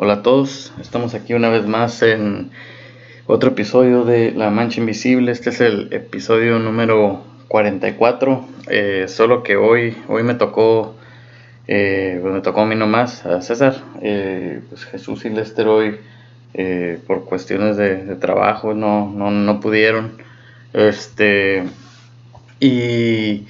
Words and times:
Hola 0.00 0.12
a 0.12 0.22
todos, 0.22 0.72
estamos 0.80 1.14
aquí 1.14 1.34
una 1.34 1.48
vez 1.48 1.66
más 1.66 2.02
en 2.02 2.52
otro 3.26 3.50
episodio 3.50 4.04
de 4.04 4.30
La 4.30 4.48
Mancha 4.48 4.78
Invisible. 4.78 5.32
Este 5.32 5.50
es 5.50 5.60
el 5.60 5.92
episodio 5.92 6.60
número 6.60 7.24
44. 7.48 8.46
Eh, 8.68 9.06
solo 9.08 9.42
que 9.42 9.56
hoy, 9.56 9.96
hoy 10.06 10.22
me 10.22 10.34
tocó, 10.34 10.94
eh, 11.66 12.20
pues 12.22 12.32
me 12.32 12.40
tocó 12.42 12.60
a 12.60 12.66
mí 12.66 12.76
nomás, 12.76 13.26
a 13.26 13.42
César. 13.42 13.74
Eh, 14.00 14.60
pues 14.68 14.84
Jesús 14.84 15.24
y 15.24 15.30
Lester 15.30 15.66
hoy, 15.66 15.98
por 17.08 17.24
cuestiones 17.24 17.76
de, 17.76 18.04
de 18.04 18.14
trabajo, 18.14 18.74
no, 18.74 19.12
no, 19.12 19.32
no, 19.32 19.58
pudieron. 19.58 20.12
Este, 20.74 21.64
y 22.60 23.48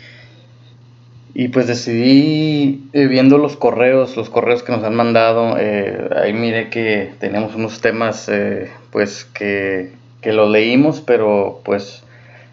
y 1.34 1.48
pues 1.48 1.66
decidí, 1.66 2.88
eh, 2.92 3.06
viendo 3.06 3.38
los 3.38 3.56
correos, 3.56 4.16
los 4.16 4.30
correos 4.30 4.62
que 4.62 4.72
nos 4.72 4.82
han 4.82 4.94
mandado, 4.94 5.56
eh, 5.58 6.08
ahí 6.16 6.32
mire 6.32 6.70
que 6.70 7.12
tenemos 7.20 7.54
unos 7.54 7.80
temas 7.80 8.28
eh, 8.28 8.70
pues 8.90 9.24
que, 9.24 9.92
que 10.20 10.32
los 10.32 10.50
leímos, 10.50 11.00
pero 11.00 11.60
pues 11.64 12.02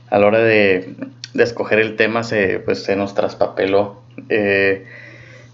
a 0.09 0.19
la 0.19 0.27
hora 0.27 0.39
de, 0.39 0.93
de 1.33 1.43
escoger 1.43 1.79
el 1.79 1.95
tema 1.95 2.23
se, 2.23 2.59
pues, 2.59 2.83
se 2.83 2.95
nos 2.95 3.15
traspapeló. 3.15 4.01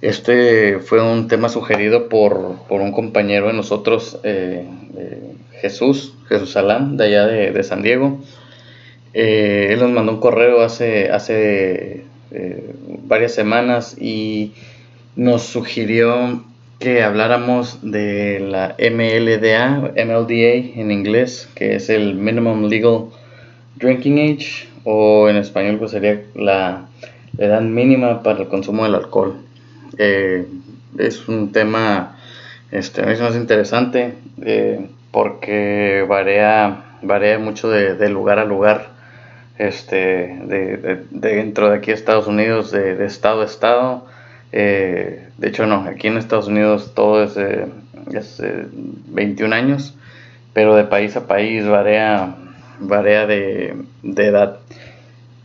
este 0.01 0.79
fue 0.79 1.01
un 1.01 1.27
tema 1.27 1.48
sugerido 1.49 2.09
por, 2.09 2.57
por 2.67 2.81
un 2.81 2.91
compañero 2.91 3.48
de 3.48 3.53
nosotros, 3.53 4.20
Jesús, 5.62 6.15
Jesús 6.27 6.57
Alán, 6.57 6.98
de 6.98 7.05
allá 7.05 7.27
de, 7.27 7.51
de 7.51 7.63
San 7.63 7.84
Diego. 7.84 8.20
él 9.13 9.79
nos 9.79 9.91
mandó 9.91 10.12
un 10.13 10.20
correo 10.20 10.62
hace, 10.62 11.12
hace 11.12 12.10
eh, 12.31 12.73
varias 13.03 13.34
semanas 13.34 13.98
y 13.99 14.53
nos 15.16 15.44
sugirió 15.44 16.44
que 16.80 17.04
habláramos 17.04 17.80
de 17.81 18.40
la 18.40 18.76
MLDA, 18.80 19.91
MLDA 20.05 20.80
en 20.81 20.91
inglés, 20.91 21.49
que 21.55 21.76
es 21.76 21.90
el 21.90 22.15
Minimum 22.15 22.70
Legal 22.70 23.07
Drinking 23.76 24.18
Age, 24.18 24.68
o 24.85 25.29
en 25.29 25.35
español 25.35 25.77
pues 25.77 25.91
sería 25.91 26.21
la, 26.34 26.87
edad 27.37 27.62
mínima 27.62 28.24
para 28.24 28.40
el 28.40 28.48
consumo 28.48 28.84
del 28.84 28.96
alcohol. 28.96 29.35
Eh, 29.98 30.46
es 30.98 31.27
un 31.27 31.52
tema 31.52 32.18
este, 32.71 33.05
más 33.05 33.35
interesante 33.35 34.13
eh, 34.41 34.87
porque 35.12 36.05
varía, 36.07 36.98
varía 37.02 37.40
mucho 37.40 37.70
de 37.70 38.09
lugar 38.09 38.40
a 38.40 38.46
lugar 38.46 39.01
este, 39.62 40.40
de, 40.45 41.04
dentro 41.12 41.70
de 41.70 41.77
aquí 41.77 41.91
Estados 41.91 42.26
Unidos, 42.26 42.71
de, 42.71 43.05
estado 43.05 43.41
a 43.41 43.45
estado. 43.45 44.07
Eh, 44.51 45.27
de 45.37 45.48
hecho, 45.48 45.68
no, 45.68 45.81
aquí 45.87 46.07
en 46.07 46.18
Estados 46.18 46.48
Unidos 46.48 46.93
todo 46.95 47.23
es, 47.23 48.41
21 49.07 49.55
años, 49.55 49.93
pero 50.53 50.76
de 50.76 50.85
país 50.85 51.15
a 51.15 51.27
país 51.27 51.65
varía, 51.65 52.35
varía 52.79 53.27
de, 53.27 53.76
edad. 54.03 54.59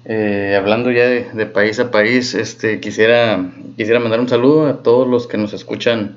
Eh, 0.06 0.56
hablando 0.58 0.90
ya 0.90 1.06
de, 1.08 1.46
país 1.46 1.78
a 1.78 1.90
país, 1.90 2.34
este, 2.34 2.80
quisiera, 2.80 3.50
quisiera 3.76 4.00
mandar 4.00 4.20
un 4.20 4.30
saludo 4.30 4.66
a 4.66 4.82
todos 4.82 5.06
los 5.06 5.26
que 5.26 5.36
nos 5.36 5.52
escuchan 5.52 6.16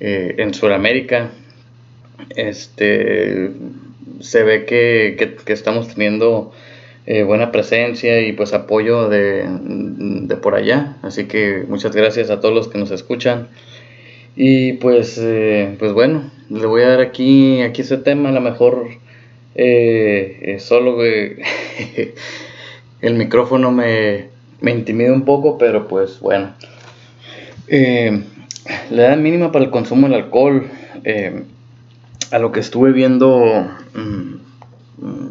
eh, 0.00 0.34
en 0.38 0.52
Sudamérica. 0.52 1.30
Este, 2.30 3.52
se 4.18 4.42
ve 4.42 4.64
que, 4.64 5.36
que 5.44 5.52
estamos 5.52 5.94
teniendo 5.94 6.52
eh, 7.12 7.24
buena 7.24 7.50
presencia 7.50 8.20
y 8.20 8.32
pues 8.32 8.52
apoyo 8.52 9.08
de, 9.08 9.44
por 10.40 10.54
allá. 10.54 10.96
Así 11.02 11.24
que 11.24 11.64
muchas 11.68 11.96
gracias 11.96 12.30
a 12.30 12.38
todos 12.38 12.54
los 12.54 12.68
que 12.68 12.78
nos 12.78 12.92
escuchan. 12.92 13.48
Y 14.36 14.74
pues, 14.74 15.18
eh, 15.20 15.74
pues 15.80 15.92
bueno, 15.92 16.30
le 16.48 16.66
voy 16.66 16.82
a 16.82 16.90
dar 16.90 17.00
aquí, 17.00 17.62
aquí 17.62 17.82
ese 17.82 17.96
tema, 17.96 18.28
a 18.28 18.32
lo 18.32 18.40
mejor 18.40 18.86
eh, 19.56 20.56
solo 20.60 21.02
el 23.02 23.14
micrófono 23.14 23.72
me, 23.72 24.28
me, 24.60 24.70
intimida 24.70 25.12
un 25.12 25.24
poco, 25.24 25.58
pero 25.58 25.88
pues 25.88 26.20
bueno. 26.20 26.54
la 27.68 29.02
edad 29.06 29.16
mínima 29.16 29.50
para 29.50 29.64
el 29.64 29.72
consumo 29.72 30.06
del 30.06 30.14
alcohol, 30.14 30.70
a 32.30 32.38
lo 32.38 32.52
que 32.52 32.60
estuve 32.60 32.92
viendo 32.92 33.68
Mm, 33.94 34.36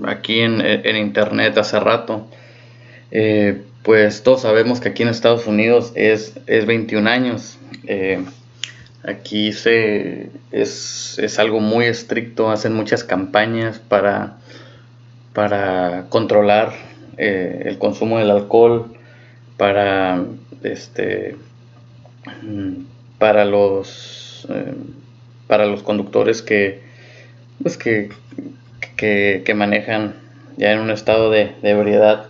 aquí 0.06 0.40
en, 0.42 0.96
internet 0.96 1.58
hace 1.58 1.80
rato, 1.80 2.28
eh, 3.12 3.64
pues 3.84 4.24
todos 4.24 4.42
sabemos 4.42 4.80
que 4.80 4.90
aquí 4.90 5.04
en 5.04 5.10
Estados 5.10 5.48
Unidos 5.48 5.92
es, 5.96 6.34
es 6.48 6.66
21 6.66 7.10
años. 7.10 7.58
Eh, 7.86 8.24
aquí 9.04 9.54
se, 9.54 10.30
es, 10.52 11.40
algo 11.40 11.60
muy 11.60 11.86
estricto, 11.86 12.52
hacen 12.52 12.74
muchas 12.74 13.04
campañas 13.04 13.80
para, 13.80 14.38
para 15.34 16.06
controlar 16.10 16.74
eh, 17.18 17.64
el 17.66 17.78
consumo 17.78 18.20
del 18.20 18.32
alcohol, 18.32 18.94
para, 19.58 20.24
este, 20.64 21.36
mm, 22.42 22.84
para, 23.18 23.46
los, 23.46 24.48
para 25.48 25.66
los 25.66 25.84
conductores 25.84 26.42
que, 26.42 26.82
pues 27.62 27.78
que, 27.78 28.10
que, 28.96 29.54
manejan 29.56 30.16
ya 30.58 30.72
en 30.72 30.80
un 30.80 30.92
estado 30.92 31.32
de, 31.32 31.52
ebriedad. 31.64 32.28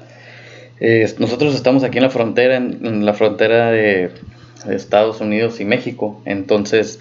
nosotros 1.17 1.55
estamos 1.55 1.83
aquí 1.83 1.97
en 1.97 2.03
la 2.03 2.09
frontera, 2.09 2.57
en, 2.57 3.05
la 3.05 3.13
frontera 3.13 3.71
de, 3.71 4.11
Estados 4.69 5.21
Unidos 5.21 5.61
y 5.61 5.65
México, 5.65 6.21
entonces 6.25 6.99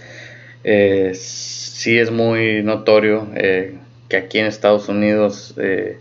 eh, 0.65 1.13
sí 1.15 1.99
es 1.99 2.11
muy 2.11 2.63
notorio 2.63 3.29
eh, 3.35 3.75
que 4.09 4.17
aquí 4.17 4.39
en 4.39 4.47
Estados 4.47 4.89
Unidos 4.89 5.55
eh, 5.57 5.99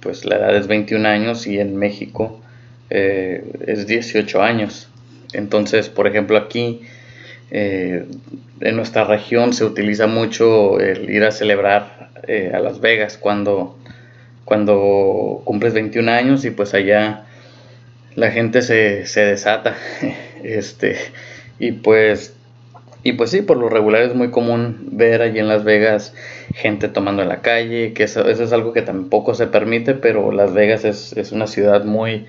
pues 0.00 0.24
la 0.24 0.36
edad 0.36 0.56
es 0.56 0.66
21 0.66 1.08
años 1.08 1.46
y 1.46 1.58
en 1.58 1.76
México 1.76 2.40
es 2.90 3.86
18 3.88 4.42
años. 4.42 4.88
Entonces, 5.32 5.88
por 5.88 6.06
ejemplo, 6.06 6.36
aquí 6.36 6.82
en 7.50 8.76
nuestra 8.76 9.04
región 9.04 9.52
se 9.52 9.64
utiliza 9.64 10.06
mucho 10.06 10.78
el 10.78 11.10
ir 11.10 11.24
a 11.24 11.32
celebrar 11.32 12.10
eh, 12.28 12.52
a 12.54 12.60
Las 12.60 12.80
Vegas 12.80 13.18
cuando, 13.18 13.78
cuando 14.44 15.42
cumples 15.44 15.74
21 15.74 16.10
años 16.10 16.44
y 16.44 16.50
pues 16.50 16.74
allá 16.74 17.26
la 18.14 18.30
gente 18.30 18.62
se, 18.62 19.04
desata. 19.20 19.76
este, 20.42 20.96
y 21.58 21.72
pues 21.72 22.34
y 23.04 23.12
pues 23.12 23.30
sí, 23.30 23.42
por 23.42 23.58
lo 23.58 23.68
regular 23.68 24.02
es 24.02 24.14
muy 24.14 24.30
común 24.30 24.88
ver 24.92 25.20
allí 25.20 25.38
en 25.38 25.48
Las 25.48 25.62
Vegas 25.62 26.14
gente 26.54 26.88
tomando 26.88 27.22
en 27.22 27.28
la 27.28 27.42
calle, 27.42 27.92
que 27.92 28.04
eso, 28.04 28.26
es 28.26 28.50
algo 28.50 28.72
que 28.72 28.80
tampoco 28.80 29.34
se 29.34 29.46
permite, 29.46 29.92
pero 29.92 30.32
Las 30.32 30.54
Vegas 30.54 30.86
es, 30.86 31.12
es, 31.14 31.30
una 31.30 31.46
ciudad 31.46 31.84
muy, 31.84 32.26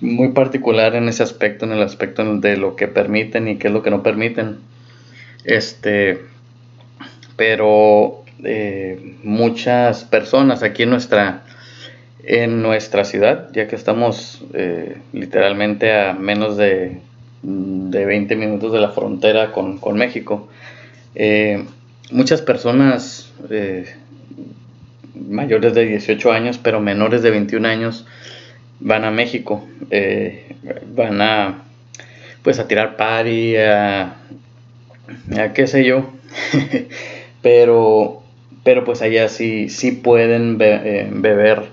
muy 0.00 0.30
particular 0.32 0.96
en 0.96 1.08
ese 1.08 1.22
aspecto, 1.22 1.66
en 1.66 1.72
el 1.72 1.82
aspecto 1.82 2.24
de 2.24 2.56
lo 2.56 2.74
que 2.74 2.88
permiten 2.88 3.46
y 3.46 3.58
qué 3.58 3.68
es 3.68 3.72
lo 3.72 3.84
que 3.84 3.90
no 3.90 4.02
permiten. 4.02 4.58
Este, 5.44 6.18
pero 7.36 8.24
muchas 9.22 10.04
personas 10.04 10.62
aquí 10.62 10.82
en 10.82 10.90
nuestra, 10.90 11.42
en 12.24 12.62
nuestra 12.62 13.04
ciudad, 13.04 13.50
ya 13.52 13.68
que 13.68 13.76
estamos 13.76 14.44
eh, 14.52 14.98
literalmente 15.12 15.92
a 15.94 16.12
menos 16.12 16.56
de, 16.56 16.98
de, 17.42 18.04
20 18.04 18.36
minutos 18.36 18.72
de 18.72 18.80
la 18.80 18.90
frontera 18.90 19.52
con, 19.52 19.80
México. 19.96 20.48
Eh, 21.14 21.64
muchas 22.10 22.42
personas 22.42 23.32
eh, 23.48 23.94
mayores 25.14 25.74
de 25.74 25.86
18 25.86 26.32
años, 26.32 26.58
pero 26.58 26.80
menores 26.80 27.22
de 27.22 27.30
21 27.30 27.66
años, 27.66 28.06
van 28.80 29.04
a 29.04 29.10
México, 29.10 29.66
van 30.94 31.22
a 31.22 31.62
pues 32.42 32.60
a 32.60 32.68
tirar 32.68 32.96
party, 32.96 33.56
a, 33.56 34.18
a 35.36 35.52
qué 35.52 35.66
sé 35.66 35.84
yo, 35.84 36.12
pero 37.42 38.22
pero 38.66 38.82
pues 38.82 39.00
allá 39.00 39.28
sí, 39.28 39.68
sí 39.68 39.92
pueden 39.92 40.58
eh, 40.60 41.08
beber 41.08 41.66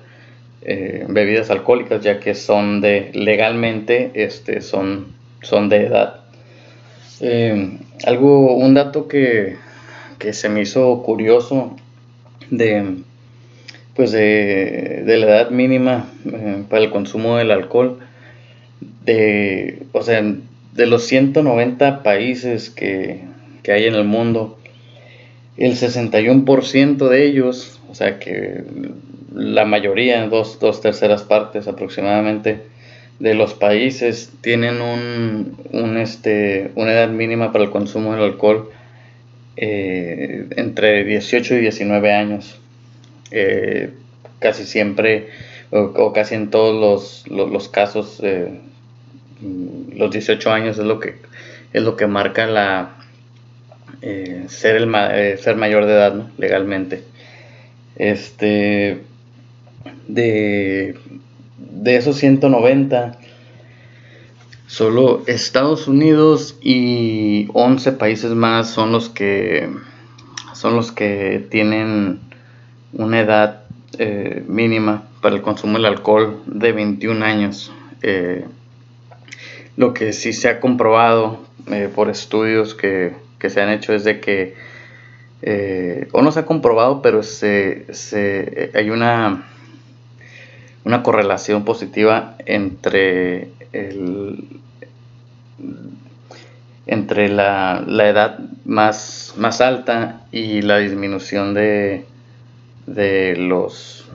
eh, 0.62 1.08
bebidas 1.10 1.50
alcohólicas 1.50 2.04
ya 2.04 2.20
que 2.20 2.36
son 2.36 2.82
de 2.82 3.10
legalmente 3.16 4.12
este, 4.14 4.62
son, 4.62 5.08
son 5.42 5.70
de 5.70 5.88
edad. 5.88 6.22
Eh, 7.20 7.80
algo, 8.06 8.56
un 8.56 8.76
dato 8.76 9.08
que, 9.08 9.56
se 10.34 10.50
me 10.50 10.62
hizo 10.62 11.02
curioso 11.02 11.76
de, 12.52 12.98
pues 13.96 14.12
de, 14.12 15.04
la 15.04 15.26
edad 15.26 15.50
mínima 15.50 16.12
para 16.70 16.84
el 16.84 16.92
consumo 16.92 17.38
del 17.38 17.50
alcohol, 17.50 17.98
de, 19.04 19.82
o 19.94 20.04
sea, 20.04 20.22
de 20.22 20.86
los 20.86 21.08
190 21.08 22.04
países 22.04 22.70
que, 22.70 23.22
que 23.64 23.72
hay 23.72 23.86
en 23.86 23.96
el 23.96 24.04
mundo, 24.04 24.60
el 25.58 25.74
61% 25.74 27.08
de 27.08 27.26
ellos, 27.26 27.80
o 27.90 27.96
sea 27.96 28.20
que 28.20 28.64
la 29.34 29.66
mayoría, 29.66 30.28
dos, 30.28 30.60
dos 30.60 30.82
terceras 30.82 31.24
partes 31.24 31.68
aproximadamente, 31.68 32.62
de 33.20 33.34
los 33.36 33.54
países 33.54 34.32
tienen 34.42 34.82
un, 34.82 35.58
un, 35.72 35.98
este, 35.98 36.72
una 36.76 36.94
edad 36.94 37.10
mínima 37.10 37.52
para 37.52 37.64
el 37.64 37.70
consumo 37.70 38.14
del 38.14 38.24
alcohol 38.24 38.70
eh, 39.56 40.48
entre 40.56 41.04
18 41.04 41.56
y 41.56 41.60
19 41.60 42.12
años. 42.12 42.60
Eh, 43.32 43.92
casi 44.40 44.66
siempre, 44.66 45.30
o, 45.72 46.12
casi 46.14 46.36
en 46.36 46.50
todos 46.50 47.24
los, 47.30 47.70
casos, 47.70 48.20
eh, 48.22 48.60
los 49.96 50.12
18 50.12 50.52
años 50.52 50.78
es 50.78 50.86
lo 50.86 51.00
que, 51.00 51.16
es 51.72 51.82
lo 51.82 51.96
que 51.96 52.08
marca 52.08 52.46
la, 52.46 52.98
ser, 54.48 54.76
el, 54.76 55.38
ser 55.38 55.56
mayor 55.56 55.86
de 55.86 55.94
edad 55.94 56.28
legalmente. 56.38 57.04
Este, 57.96 59.02
de, 60.08 60.96
de 61.58 61.96
esos 61.96 62.18
190, 62.18 63.18
Solo 64.74 65.22
Estados 65.28 65.88
Unidos 65.88 66.58
y 66.60 67.48
11 67.54 67.92
países 67.92 68.32
más 68.32 68.72
son 68.72 68.92
los 68.92 69.08
que 69.08 69.70
son 70.54 70.76
los 70.76 70.92
que 70.92 71.46
tienen 71.52 72.22
una 72.92 73.20
edad 73.20 73.66
eh, 74.00 74.44
mínima 74.48 75.04
para 75.22 75.36
el 75.36 75.44
consumo 75.44 75.74
del 75.74 75.86
alcohol 75.86 76.42
de 76.48 76.72
21 76.72 77.24
años. 77.24 77.72
Eh, 78.02 78.46
lo 79.78 79.94
que 79.94 80.12
sí 80.12 80.34
se 80.34 80.50
ha 80.50 80.60
comprobado 80.60 81.44
eh, 81.68 81.88
por 81.94 82.10
estudios 82.10 82.74
que, 82.74 83.14
se 83.50 83.62
han 83.62 83.70
hecho 83.70 83.94
es 83.94 84.04
de 84.04 84.20
que, 84.20 84.56
o 86.12 86.22
no 86.22 86.32
se 86.32 86.40
ha 86.40 86.46
comprobado, 86.46 87.02
pero 87.02 87.24
se, 87.24 87.94
se, 87.94 88.72
hay 88.74 88.90
una, 88.90 89.46
una 90.86 91.04
correlación 91.04 91.64
positiva 91.66 92.36
entre 92.46 93.50
el, 93.72 94.62
entre 96.86 97.30
la, 97.30 97.84
edad 97.88 98.40
más, 98.66 99.34
más, 99.38 99.62
alta 99.62 100.22
y 100.32 100.62
la 100.62 100.80
disminución 100.80 101.54
de, 101.54 102.06
de, 102.88 103.36
los, 103.38 104.06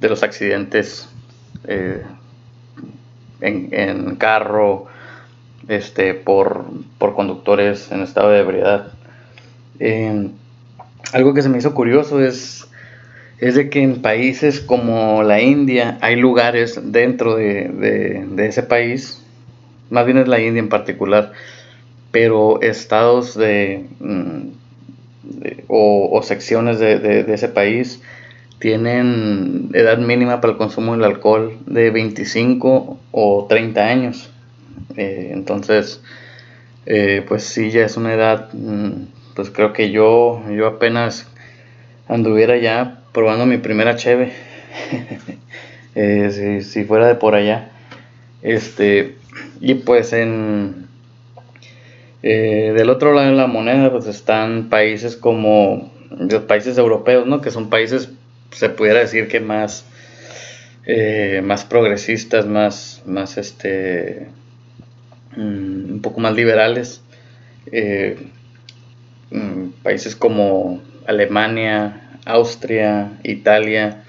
de 0.00 0.08
los 0.08 0.22
accidentes 0.22 1.08
eh, 1.64 2.02
en, 3.40 4.16
carro 4.16 4.86
este, 5.70 6.14
por, 6.14 6.66
conductores 6.98 7.90
en 7.90 8.02
estado 8.02 8.30
de 8.30 8.40
ebriedad. 8.40 8.92
algo 11.12 11.34
que 11.34 11.42
se 11.42 11.48
me 11.48 11.58
hizo 11.58 11.74
curioso 11.74 12.22
es, 12.22 12.68
es 13.38 13.54
de 13.54 13.70
que 13.70 13.82
en 13.82 14.02
países 14.02 14.60
como 14.60 15.22
la 15.22 15.40
India 15.40 15.98
hay 16.02 16.16
lugares 16.16 16.78
dentro 16.92 17.36
de, 17.36 18.26
de 18.28 18.46
ese 18.46 18.62
país 18.62 19.20
más 19.90 20.06
bien 20.06 20.18
es 20.18 20.28
la 20.28 20.40
India 20.40 20.60
en 20.60 20.68
particular, 20.68 21.32
pero 22.10 22.62
estados 22.62 23.36
de, 23.36 23.86
mm, 23.98 24.40
o, 25.68 26.20
secciones 26.22 26.78
de, 26.78 27.24
ese 27.32 27.48
país 27.48 28.00
tienen 28.58 29.70
edad 29.72 29.98
mínima 29.98 30.40
para 30.40 30.52
el 30.52 30.58
consumo 30.58 30.92
del 30.92 31.04
alcohol 31.04 31.56
de 31.66 31.90
25 31.90 32.98
o 33.10 33.46
30 33.48 33.80
años. 33.86 34.29
Eh, 34.96 35.30
entonces, 35.32 36.00
eh, 36.86 37.24
pues 37.26 37.44
sí, 37.44 37.70
ya 37.70 37.84
es 37.84 37.96
una 37.96 38.14
edad, 38.14 38.52
mm, 38.52 39.06
pues 39.34 39.50
creo 39.50 39.72
que 39.72 39.90
yo, 39.90 40.42
yo 40.50 40.66
apenas 40.66 41.26
anduviera 42.08 42.56
ya 42.56 43.02
probando 43.12 43.46
mi 43.46 43.58
primera 43.58 43.96
cheve, 43.96 44.32
eh, 45.94 46.60
si, 46.62 46.84
fuera 46.84 47.06
de 47.06 47.14
por 47.14 47.34
allá. 47.34 47.70
Este, 48.42 49.16
y 49.60 49.74
pues 49.74 50.12
en 50.12 50.88
del 52.22 52.90
otro 52.90 53.14
lado 53.14 53.30
de 53.30 53.36
la 53.36 53.46
moneda 53.46 53.90
pues 53.90 54.06
están 54.06 54.68
países 54.68 55.16
como 55.16 55.90
los 56.10 56.42
países 56.42 56.76
europeos, 56.76 57.26
¿no? 57.26 57.40
Que 57.40 57.50
son 57.50 57.70
países, 57.70 58.10
se 58.50 58.68
pudiera 58.68 59.00
decir 59.00 59.28
que 59.28 59.40
más, 59.40 59.86
más 61.42 61.64
progresistas, 61.64 62.46
más, 62.46 63.02
más 63.06 63.38
este, 63.38 64.28
mm, 65.36 65.92
un 65.92 66.00
poco 66.02 66.20
más 66.20 66.34
liberales. 66.34 67.02
Eh, 67.72 68.16
mm, 69.30 69.82
países 69.82 70.16
como 70.16 70.82
Alemania, 71.06 72.18
Austria, 72.24 73.12
Italia, 73.22 74.04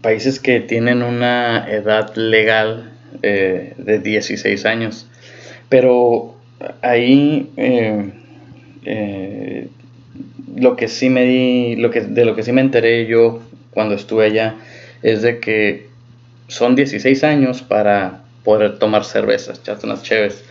países 0.00 0.38
que 0.38 0.60
tienen 0.60 1.02
una 1.02 1.68
edad 1.70 2.14
legal 2.14 2.92
eh, 3.22 3.74
de 3.78 3.98
16 3.98 4.64
años. 4.66 5.06
Pero 5.68 6.36
ahí 6.82 7.50
eh, 7.56 8.10
eh, 8.84 9.68
lo 10.56 10.76
que 10.76 10.88
sí 10.88 11.10
me 11.10 11.24
di, 11.24 11.76
lo 11.76 11.90
que, 11.90 12.02
de 12.02 12.24
lo 12.24 12.34
que 12.34 12.42
sí 12.42 12.52
me 12.52 12.60
enteré 12.60 13.06
yo 13.06 13.40
cuando 13.72 13.94
estuve 13.94 14.26
allá 14.26 14.56
es 15.02 15.22
de 15.22 15.38
que 15.40 15.88
son 16.48 16.74
16 16.74 17.24
años 17.24 17.62
para 17.62 18.24
poder 18.48 18.78
tomar 18.78 19.04
cervezas, 19.04 19.58
echarte 19.58 19.84
unas 19.84 20.02
chéves. 20.02 20.42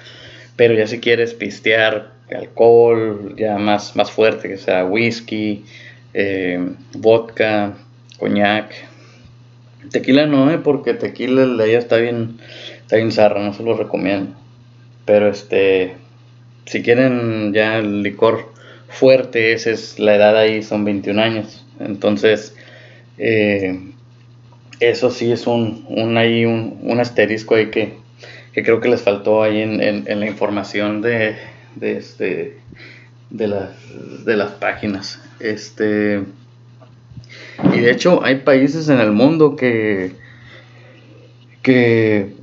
Pero 0.56 0.76
ya 0.76 0.86
si 0.86 1.00
quieres 1.00 1.34
pistear 1.34 2.12
alcohol, 2.30 3.34
ya 3.36 3.58
más, 3.58 3.96
más 3.96 4.12
fuerte, 4.12 4.48
que 4.50 4.58
sea 4.58 4.86
whisky, 4.86 5.66
vodka, 6.94 7.74
coñac, 8.20 8.72
Tequila 9.90 10.28
no, 10.28 10.52
eh, 10.52 10.60
porque 10.60 10.94
tequila 10.94 11.44
de 11.48 11.70
ella 11.70 11.80
está 11.80 11.98
bien, 11.98 12.38
está 12.82 12.98
bien 12.98 13.12
zarra, 13.12 13.44
no 13.44 13.54
se 13.54 13.64
lo 13.64 13.76
recomiendo. 13.76 14.36
Pero 15.06 15.30
este, 15.30 15.96
si 16.66 16.84
quieren 16.84 17.52
ya 17.52 17.80
el 17.80 18.04
licor 18.04 18.54
fuerte, 18.90 19.54
esa 19.54 19.72
es 19.72 19.98
la 19.98 20.16
edad 20.16 20.38
ahí, 20.38 20.62
son 20.62 20.86
21 20.86 21.20
años. 21.20 21.66
Entonces, 21.80 22.56
eh, 23.18 23.80
eso 24.80 25.10
sí 25.12 25.32
es 25.32 25.48
un, 25.48 25.86
un, 25.90 26.18
ahí, 26.18 26.46
un, 26.46 26.80
un 26.82 27.00
asterisco 27.00 27.56
ahí 27.56 27.68
que, 27.68 27.94
que, 28.54 28.64
creo 28.64 28.80
que 28.80 28.90
les 28.90 29.02
faltó 29.02 29.44
ahí 29.44 29.62
en, 29.62 29.82
en, 29.82 30.20
la 30.20 30.28
información 30.28 31.02
de, 31.02 31.36
de, 31.76 31.98
este, 31.98 32.58
de, 33.30 33.48
las, 33.48 33.72
de 34.26 34.36
las 34.38 34.52
páginas. 34.52 35.22
Este, 35.40 36.24
y 37.74 37.80
de 37.80 37.92
hecho 37.92 38.24
hay 38.24 38.38
países 38.38 38.90
en 38.90 39.00
el 39.00 39.12
mundo 39.12 39.56
que, 39.56 40.12
que 41.62 42.34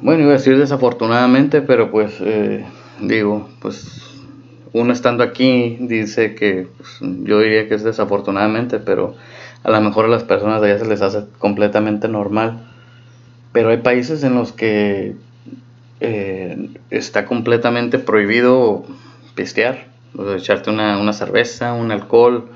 bueno, 0.00 0.22
iba 0.22 0.30
a 0.30 0.36
decir 0.36 0.56
desafortunadamente, 0.56 1.60
pero 1.60 1.90
pues 1.90 2.14
eh, 2.20 2.64
digo, 3.00 3.48
pues 3.60 4.08
uno 4.72 4.92
estando 4.92 5.24
aquí 5.24 5.76
dice 5.80 6.34
que 6.34 6.68
pues, 6.76 6.98
yo 7.00 7.40
diría 7.40 7.68
que 7.68 7.74
es 7.74 7.82
desafortunadamente, 7.82 8.78
pero 8.78 9.16
a 9.64 9.70
lo 9.70 9.80
mejor 9.80 10.06
a 10.06 10.08
las 10.08 10.24
personas 10.24 10.60
de 10.60 10.70
allá 10.70 10.78
se 10.78 10.88
les 10.88 11.02
hace 11.02 11.24
completamente 11.38 12.08
normal. 12.08 12.60
Pero 13.52 13.70
hay 13.70 13.78
países 13.78 14.22
en 14.24 14.34
los 14.34 14.52
que 14.52 15.16
eh, 16.00 16.70
está 16.90 17.24
completamente 17.24 17.98
prohibido 17.98 18.84
pistear, 19.34 19.86
o 20.16 20.32
echarte 20.32 20.70
una, 20.70 20.98
una 20.98 21.12
cerveza, 21.12 21.72
un 21.72 21.90
alcohol, 21.90 22.50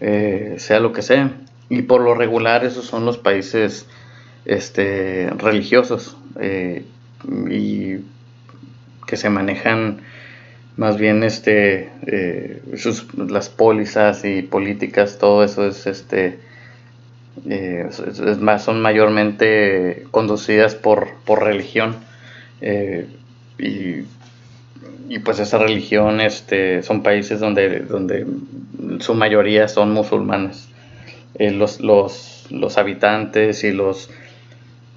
eh, 0.00 0.56
sea 0.58 0.80
lo 0.80 0.92
que 0.92 1.02
sea. 1.02 1.32
Y 1.68 1.82
por 1.82 2.00
lo 2.00 2.14
regular 2.14 2.64
esos 2.64 2.86
son 2.86 3.04
los 3.04 3.18
países 3.18 3.86
este, 4.44 5.30
religiosos 5.36 6.16
eh, 6.40 6.84
y 7.50 8.04
que 9.06 9.16
se 9.16 9.30
manejan 9.30 10.02
más 10.76 10.96
bien 10.98 11.22
este, 11.22 11.90
eh, 12.06 12.62
las 13.16 13.48
pólizas 13.48 14.24
y 14.24 14.42
políticas, 14.42 15.18
todo 15.18 15.44
eso 15.44 15.66
es, 15.66 15.86
este, 15.86 16.38
es, 17.48 18.38
más, 18.38 18.64
son 18.64 18.80
mayormente 18.80 20.06
conducidas 20.10 20.74
por, 20.74 21.08
por 21.24 21.42
religión. 21.42 21.96
y 23.58 24.04
y 25.08 25.20
pues 25.20 25.38
esa 25.38 25.58
religión 25.58 26.20
este, 26.20 26.82
son 26.82 27.02
países 27.02 27.38
donde, 27.38 27.80
donde 27.80 28.26
su 29.00 29.14
mayoría 29.14 29.68
son 29.68 29.92
musulmanes. 29.92 30.68
Eh, 31.34 31.50
los, 31.50 31.80
los, 31.80 32.46
los, 32.50 32.78
habitantes 32.78 33.62
y 33.62 33.72
los, 33.72 34.10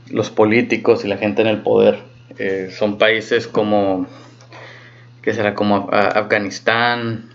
los 0.10 0.30
políticos 0.30 1.06
y 1.06 1.08
la 1.08 1.18
gente 1.18 1.42
en 1.42 1.48
el 1.48 1.60
poder 1.60 2.00
eh, 2.38 2.72
son 2.72 2.98
países 2.98 3.48
como, 3.48 4.08
que 5.22 5.34
será 5.34 5.54
como 5.54 5.90
Afganistán, 5.92 7.30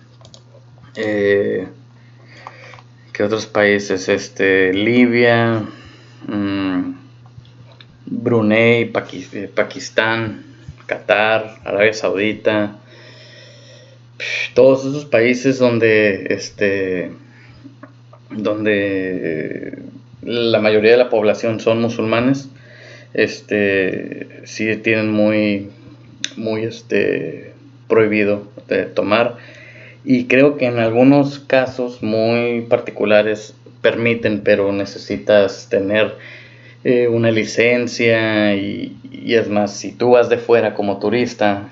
eh, 0.97 1.67
¿qué 3.13 3.23
otros 3.23 3.47
países? 3.47 4.09
Este, 4.09 4.73
Libia, 4.73 5.65
mm, 6.27 6.95
Brunei, 8.07 8.87
Pakistán, 9.55 10.45
Qatar, 10.87 11.61
Arabia 11.65 11.93
Saudita, 11.93 12.79
todos 14.55 14.85
esos 14.85 15.05
países 15.05 15.59
donde 15.59 16.27
este 16.31 17.11
donde 18.31 19.79
la 20.23 20.61
mayoría 20.61 20.93
de 20.93 20.97
la 20.97 21.11
población 21.11 21.61
son 21.61 21.81
musulmanes, 21.81 22.49
este 23.13 24.43
sí 24.45 24.77
tienen 24.77 25.11
muy 25.11 25.71
muy 26.37 26.65
este 26.65 27.54
prohibido 27.89 28.47
tomar. 28.95 29.37
Y 30.05 30.27
creo 30.27 30.57
que 30.57 30.67
en 30.67 30.79
algunos 30.79 31.39
casos 31.39 32.03
muy 32.03 32.63
particulares 32.63 33.55
permiten, 33.81 34.43
pero 34.43 34.73
necesitas 34.73 35.69
tener 35.69 36.17
eh, 36.85 37.09
una 37.09 37.31
licencia 37.31 38.55
y, 38.55 38.97
es 39.27 39.49
más, 39.49 39.75
si 39.75 39.93
tú 39.93 40.11
vas 40.11 40.29
de 40.29 40.37
fuera 40.37 40.75
como 40.75 40.99
turista, 40.99 41.69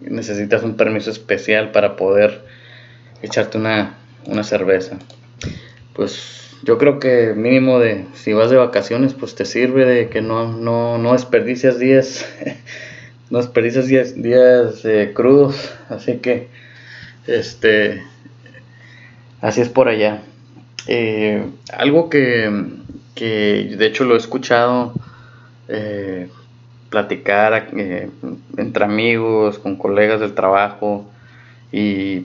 necesitas 0.00 0.62
un 0.62 0.76
permiso 0.76 1.10
especial 1.10 1.70
para 1.70 1.96
poder 1.96 2.42
echarte 3.22 3.56
una, 3.56 3.98
una 4.26 4.42
cerveza. 4.42 4.98
Pues 5.94 6.40
yo 6.62 6.76
creo 6.76 6.98
que 6.98 7.32
mínimo 7.34 7.78
de 7.78 8.04
si 8.14 8.32
vas 8.32 8.50
de 8.50 8.56
vacaciones, 8.56 9.14
pues 9.14 9.34
te 9.34 9.46
sirve 9.46 9.86
de 9.86 10.08
que 10.10 10.20
no, 10.20 10.52
no, 10.52 10.98
no 10.98 11.12
desperdicias 11.12 11.78
días, 11.78 12.26
no 13.30 13.38
desperdicias 13.38 13.86
días, 13.86 14.20
días 14.20 14.84
eh, 14.84 15.12
crudos, 15.14 15.72
así 15.88 16.18
que 16.18 16.48
este 17.26 18.02
así 19.40 19.60
es 19.60 19.68
por 19.68 19.88
allá. 19.88 20.22
Eh, 20.86 21.46
algo 21.72 22.10
que, 22.10 22.50
que, 23.14 23.74
de 23.78 23.86
hecho 23.86 24.04
lo 24.04 24.14
he 24.14 24.18
escuchado 24.18 24.92
eh, 25.68 26.28
platicar 26.90 27.68
entre 28.56 28.84
amigos, 28.84 29.58
con 29.60 29.76
colegas 29.76 30.20
del 30.20 30.34
trabajo 30.34 31.08
y 31.70 32.22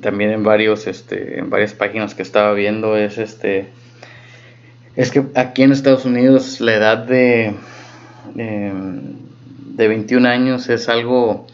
también 0.00 0.30
en 0.30 0.44
varios 0.44 0.86
este 0.86 1.40
en 1.40 1.50
varias 1.50 1.72
páginas 1.72 2.14
que 2.14 2.22
estaba 2.22 2.52
viendo 2.52 2.96
es 2.96 3.18
este 3.18 3.70
es 4.94 5.10
que 5.10 5.24
aquí 5.34 5.62
en 5.62 5.72
Estados 5.72 6.04
Unidos 6.04 6.60
la 6.60 6.74
edad 6.74 6.98
de, 6.98 7.54
21 9.76 10.28
años 10.28 10.68
es 10.68 10.88
algo 10.88 11.46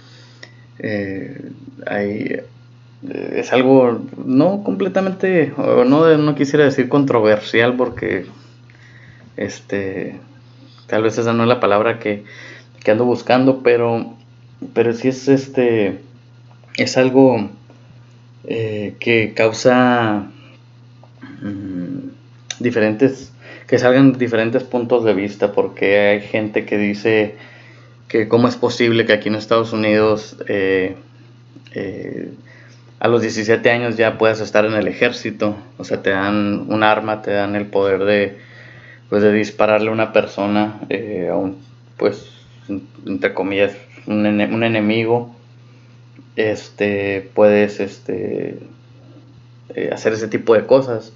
eh, 0.78 1.52
es 3.02 3.52
algo 3.52 4.00
no 4.24 4.62
completamente 4.62 5.52
o 5.56 5.84
no 5.84 6.16
no 6.16 6.34
quisiera 6.34 6.64
decir 6.64 6.88
controversial 6.88 7.76
porque 7.76 8.26
este 9.36 10.20
tal 10.86 11.02
vez 11.02 11.16
esa 11.18 11.32
no 11.32 11.44
es 11.44 11.48
la 11.48 11.60
palabra 11.60 11.98
que, 11.98 12.24
que 12.84 12.90
ando 12.90 13.04
buscando 13.04 13.62
pero 13.62 14.14
pero 14.74 14.92
sí 14.92 15.08
es 15.08 15.28
este 15.28 15.98
es 16.76 16.96
algo 16.96 17.50
eh, 18.44 18.94
que 18.98 19.34
causa 19.34 20.30
mm, 21.42 22.08
diferentes, 22.58 23.32
que 23.66 23.78
salgan 23.78 24.14
diferentes 24.14 24.62
puntos 24.64 25.04
de 25.04 25.14
vista, 25.14 25.52
porque 25.52 25.98
hay 25.98 26.20
gente 26.22 26.64
que 26.64 26.78
dice 26.78 27.36
que 28.10 28.26
cómo 28.26 28.48
es 28.48 28.56
posible 28.56 29.06
que 29.06 29.12
aquí 29.12 29.28
en 29.28 29.36
Estados 29.36 29.72
Unidos 29.72 30.36
eh, 30.48 30.96
eh, 31.74 32.32
a 32.98 33.06
los 33.06 33.22
17 33.22 33.70
años 33.70 33.96
ya 33.96 34.18
puedas 34.18 34.40
estar 34.40 34.66
en 34.66 34.74
el 34.74 34.88
ejército, 34.88 35.56
o 35.78 35.84
sea, 35.84 36.02
te 36.02 36.10
dan 36.10 36.66
un 36.68 36.82
arma, 36.82 37.22
te 37.22 37.30
dan 37.30 37.54
el 37.54 37.66
poder 37.66 38.04
de, 38.04 38.36
pues, 39.08 39.22
de 39.22 39.32
dispararle 39.32 39.90
a 39.90 39.92
una 39.92 40.12
persona, 40.12 40.80
a 41.30 41.36
un, 41.36 41.56
pues, 41.96 42.30
entre 43.06 43.32
comillas, 43.32 43.72
un, 44.06 44.26
enemigo, 44.64 45.34
este, 46.34 47.30
puedes 47.32 47.78
este, 47.80 48.58
eh, 49.74 49.90
hacer 49.92 50.14
ese 50.14 50.26
tipo 50.26 50.54
de 50.54 50.66
cosas, 50.66 51.12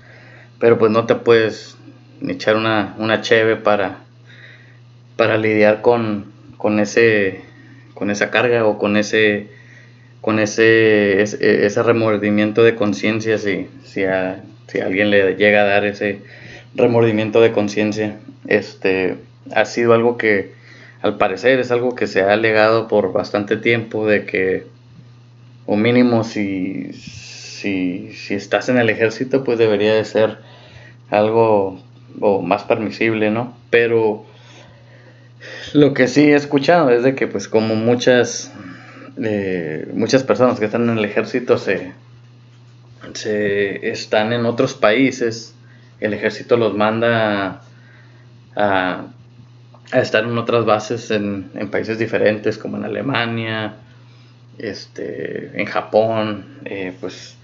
pero 0.60 0.78
pues 0.78 0.92
no 0.92 1.06
te 1.06 1.16
puedes 1.16 1.76
echar 2.22 2.56
una, 2.56 2.94
una 2.98 3.20
cheve 3.20 3.56
para, 3.56 3.98
para 5.16 5.36
lidiar 5.36 5.82
con, 5.82 6.33
con, 6.64 6.80
ese, 6.80 7.42
con 7.92 8.10
esa 8.10 8.30
carga 8.30 8.64
o 8.64 8.78
con 8.78 8.96
ese, 8.96 9.48
con 10.22 10.38
ese, 10.38 11.20
ese, 11.20 11.82
remordimiento 11.82 12.62
de 12.62 12.74
conciencia 12.74 13.36
si, 13.36 13.68
si, 13.84 14.04
a, 14.04 14.42
si 14.68 14.80
alguien 14.80 15.10
le 15.10 15.34
llega 15.34 15.60
a 15.60 15.64
dar 15.66 15.84
ese 15.84 16.20
remordimiento 16.74 17.42
de 17.42 17.52
conciencia. 17.52 18.16
Este, 18.46 19.16
ha 19.54 19.66
sido 19.66 19.92
algo 19.92 20.16
que 20.16 20.52
al 21.02 21.18
parecer 21.18 21.60
es 21.60 21.70
algo 21.70 21.94
que 21.94 22.06
se 22.06 22.22
ha 22.22 22.32
alegado 22.32 22.88
por 22.88 23.12
bastante 23.12 23.58
tiempo 23.58 24.06
de 24.06 24.24
que 24.24 24.64
o 25.66 25.76
mínimo 25.76 26.24
si, 26.24 26.94
si, 26.94 28.08
estás 28.30 28.70
en 28.70 28.78
el 28.78 28.88
ejército, 28.88 29.44
pues 29.44 29.58
debería 29.58 29.92
de 29.92 30.06
ser 30.06 30.38
algo 31.10 31.78
o 32.22 32.40
más 32.40 32.62
permisible, 32.62 33.30
¿no? 33.30 33.54
Pero 33.68 34.24
lo 35.72 35.94
que 35.94 36.08
sí 36.08 36.32
he 36.32 36.34
escuchado 36.34 36.90
es 36.90 37.02
de 37.02 37.14
que 37.14 37.26
pues 37.26 37.48
como 37.48 37.74
muchas 37.74 38.52
eh, 39.22 39.88
muchas 39.94 40.22
personas 40.22 40.58
que 40.58 40.66
están 40.66 40.88
en 40.88 40.98
el 40.98 41.04
ejército 41.04 41.58
se, 41.58 41.92
se 43.14 43.90
están 43.90 44.32
en 44.32 44.46
otros 44.46 44.74
países, 44.74 45.54
el 46.00 46.14
ejército 46.14 46.56
los 46.56 46.74
manda 46.74 47.62
a, 48.56 49.06
a 49.92 50.00
estar 50.00 50.24
en 50.24 50.36
otras 50.36 50.64
bases 50.64 51.10
en, 51.10 51.50
en 51.54 51.70
países 51.70 51.98
diferentes 51.98 52.58
como 52.58 52.76
en 52.76 52.84
Alemania, 52.84 53.76
este, 54.58 55.50
en 55.60 55.66
Japón, 55.66 56.58
eh, 56.64 56.92
pues 57.00 57.36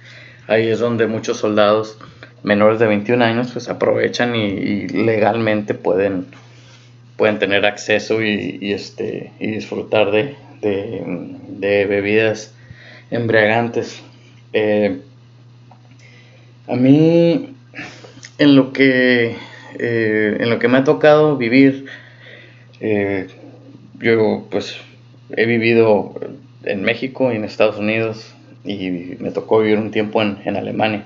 ahí 0.46 0.68
es 0.68 0.78
donde 0.78 1.06
muchos 1.06 1.38
soldados 1.38 1.98
menores 2.42 2.78
de 2.78 2.86
21 2.86 3.24
años 3.24 3.50
pues 3.52 3.68
aprovechan 3.68 4.34
y, 4.34 4.88
legalmente 4.88 5.74
pueden, 5.74 6.26
pueden 7.20 7.38
tener 7.38 7.66
acceso 7.66 8.22
y, 8.22 8.72
este, 8.72 9.30
y 9.38 9.48
disfrutar 9.48 10.10
de, 10.10 10.36
bebidas 11.60 12.54
embriagantes. 13.10 14.02
Eh, 14.54 15.02
a 16.66 16.76
mí, 16.76 17.54
en 18.38 18.56
lo 18.56 18.72
que, 18.72 19.36
eh, 19.78 20.36
en 20.40 20.48
lo 20.48 20.58
que 20.58 20.68
me 20.68 20.78
ha 20.78 20.84
tocado 20.84 21.36
vivir, 21.36 21.84
yo 24.00 24.46
pues 24.50 24.78
he 25.36 25.44
vivido 25.44 26.14
en 26.64 26.80
México 26.80 27.30
y 27.30 27.36
en 27.36 27.44
Estados 27.44 27.76
Unidos 27.76 28.34
y 28.64 29.16
me 29.18 29.30
tocó 29.30 29.60
vivir 29.60 29.76
un 29.76 29.90
tiempo 29.90 30.22
en, 30.22 30.38
en 30.46 30.56
Alemania. 30.56 31.04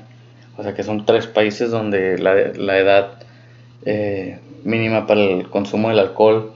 O 0.57 0.63
sea 0.63 0.75
que 0.75 0.85
son 0.85 1.07
tres 1.07 1.27
países 1.27 1.73
donde 1.73 2.19
la, 2.19 2.35
la 2.55 2.79
edad 2.79 3.19
eh, 3.85 4.39
mínima 4.65 5.07
para 5.07 5.21
el 5.21 5.49
consumo 5.49 5.89
del 5.89 5.99
alcohol 6.01 6.53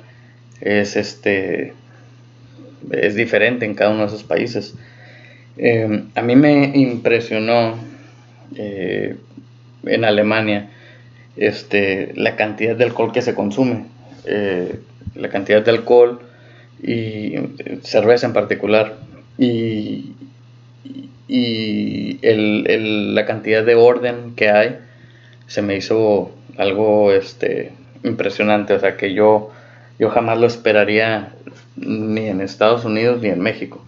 es, 0.61 0.97
este, 0.97 1.75
es 2.91 3.15
diferente 3.15 3.65
en 3.65 3.75
cada 3.75 3.91
uno 3.91 4.01
de 4.01 4.07
esos 4.07 4.25
países. 4.25 4.75
Eh, 5.57 6.05
a 6.15 6.23
mí 6.23 6.37
me 6.37 6.73
impresionó 6.75 7.77
eh, 8.57 9.17
en 9.85 10.05
Alemania 10.05 10.71
este, 11.37 12.13
la 12.15 12.37
cantidad 12.37 12.77
de 12.77 12.85
alcohol 12.85 13.13
que 13.13 13.23
se 13.23 13.35
consume. 13.35 13.87
la 15.15 15.31
cantidad 15.31 15.65
de 15.65 15.71
alcohol 15.71 16.21
y 16.83 17.35
cerveza 17.83 18.27
en 18.27 18.33
particular, 18.33 18.97
y, 19.39 20.13
y 21.29 22.19
el, 22.23 23.15
la 23.15 23.27
cantidad 23.27 23.65
de 23.65 23.75
orden 23.75 24.35
que 24.35 24.51
hay 24.51 24.79
se 25.47 25.63
me 25.63 25.77
hizo 25.77 26.33
algo 26.57 27.13
este, 27.13 27.73
impresionante, 28.05 28.75
o 28.75 28.81
sea 28.81 28.97
que 28.97 29.15
yo, 29.15 29.51
yo 29.99 30.11
jamás 30.11 30.39
lo 30.39 30.47
esperaría 30.47 31.33
ni 31.77 32.27
en 32.27 32.41
Estados 32.41 32.85
Unidos 32.85 33.23
ni 33.23 33.29
en 33.29 33.41
México. 33.41 33.85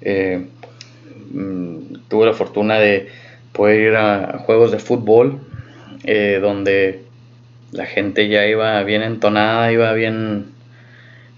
Eh, 0.00 0.46
mm, 1.32 2.08
tuve 2.08 2.26
la 2.26 2.34
fortuna 2.34 2.78
de 2.78 3.08
poder 3.52 3.80
ir 3.80 3.96
a 3.96 4.38
juegos 4.38 4.72
de 4.72 4.78
fútbol 4.78 5.40
eh, 6.04 6.38
donde 6.40 7.04
la 7.70 7.86
gente 7.86 8.28
ya 8.28 8.46
iba 8.46 8.82
bien 8.82 9.02
entonada, 9.02 9.70
iba 9.70 9.92
bien 9.92 10.52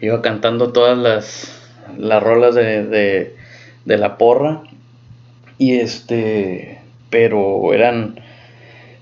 iba 0.01 0.23
cantando 0.23 0.73
todas 0.73 0.99
las, 0.99 1.63
las 1.99 2.23
rolas 2.23 2.55
de, 2.55 3.35
la 3.85 4.19
porra. 4.19 4.63
Y 5.59 5.77
este, 5.79 6.81
pero 7.11 7.73
eran, 7.73 8.21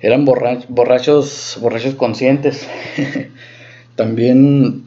eran 0.03 0.27
borrachos, 0.27 1.57
borrachos 1.61 1.95
conscientes. 1.95 2.69
También 3.97 4.85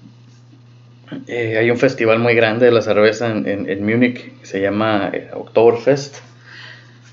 eh, 1.27 1.57
hay 1.57 1.71
un 1.71 1.77
festival 1.77 2.19
muy 2.19 2.35
grande 2.35 2.67
de 2.67 2.71
la 2.71 2.81
cerveza 2.81 3.31
en, 3.31 3.69
en, 3.69 3.85
Múnich 3.85 4.39
que 4.39 4.45
se 4.45 4.61
llama 4.61 5.09
eh, 5.13 5.29
Oktoberfest. 5.33 6.17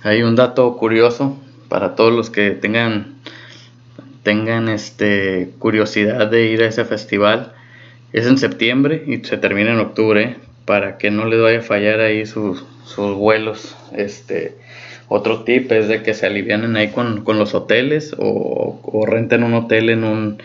Hay 0.02 0.22
un 0.22 0.36
dato 0.36 0.76
curioso 0.76 1.38
para 1.68 1.94
todos 1.94 2.12
los 2.12 2.28
que 2.28 2.50
tengan, 2.50 3.14
tengan 4.22 4.68
este, 4.68 5.50
curiosidad 5.58 6.26
de 6.26 6.46
ir 6.46 6.62
a 6.62 6.66
ese 6.66 6.84
festival 6.84 7.54
es 8.12 8.26
en 8.26 8.36
septiembre 8.36 9.02
y 9.06 9.24
se 9.24 9.38
termina 9.38 9.72
en 9.72 9.78
octubre 9.78 10.36
para 10.66 10.98
que 10.98 11.10
no 11.10 11.24
les 11.24 11.40
vaya 11.40 11.58
a 11.60 11.62
fallar 11.62 12.00
ahí 12.00 12.26
sus, 12.26 12.64
vuelos. 12.96 13.74
Este, 13.96 14.58
otro 15.12 15.44
tip 15.44 15.70
es 15.72 15.88
de 15.88 16.02
que 16.02 16.14
se 16.14 16.26
alivianen 16.26 16.76
ahí 16.76 16.88
con, 16.88 17.22
los 17.26 17.54
hoteles 17.54 18.14
o, 18.18 19.04
renten 19.06 19.44
un 19.44 19.54
hotel 19.54 19.90
en 19.90 20.04
un, 20.04 20.38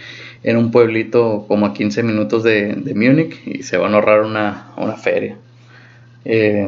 en 0.43 0.57
un 0.57 0.71
pueblito 0.71 1.45
como 1.47 1.65
a 1.65 1.73
15 1.73 2.03
minutos 2.03 2.43
de, 2.43 2.73
de 2.73 2.93
Múnich 2.93 3.41
y 3.45 3.63
se 3.63 3.77
van 3.77 3.93
a 3.93 3.95
ahorrar 3.95 4.21
una, 4.21 4.97
feria. 4.97 5.37
Eh, 6.25 6.67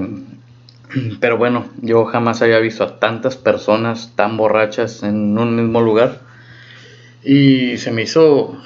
Pero 1.20 1.38
bueno, 1.38 1.68
yo 1.82 2.06
jamás 2.06 2.41
había 2.41 2.60
visto 2.60 2.84
a 2.84 3.00
tantas 3.00 3.36
personas 3.36 4.13
tan 4.15 4.38
borrachas 4.38 5.03
en 5.03 5.38
un 5.38 5.56
mismo 5.56 5.82
lugar. 5.82 6.20
Y 7.24 7.77
se 7.77 7.91
me 7.91 8.03
hizo, 8.03 8.58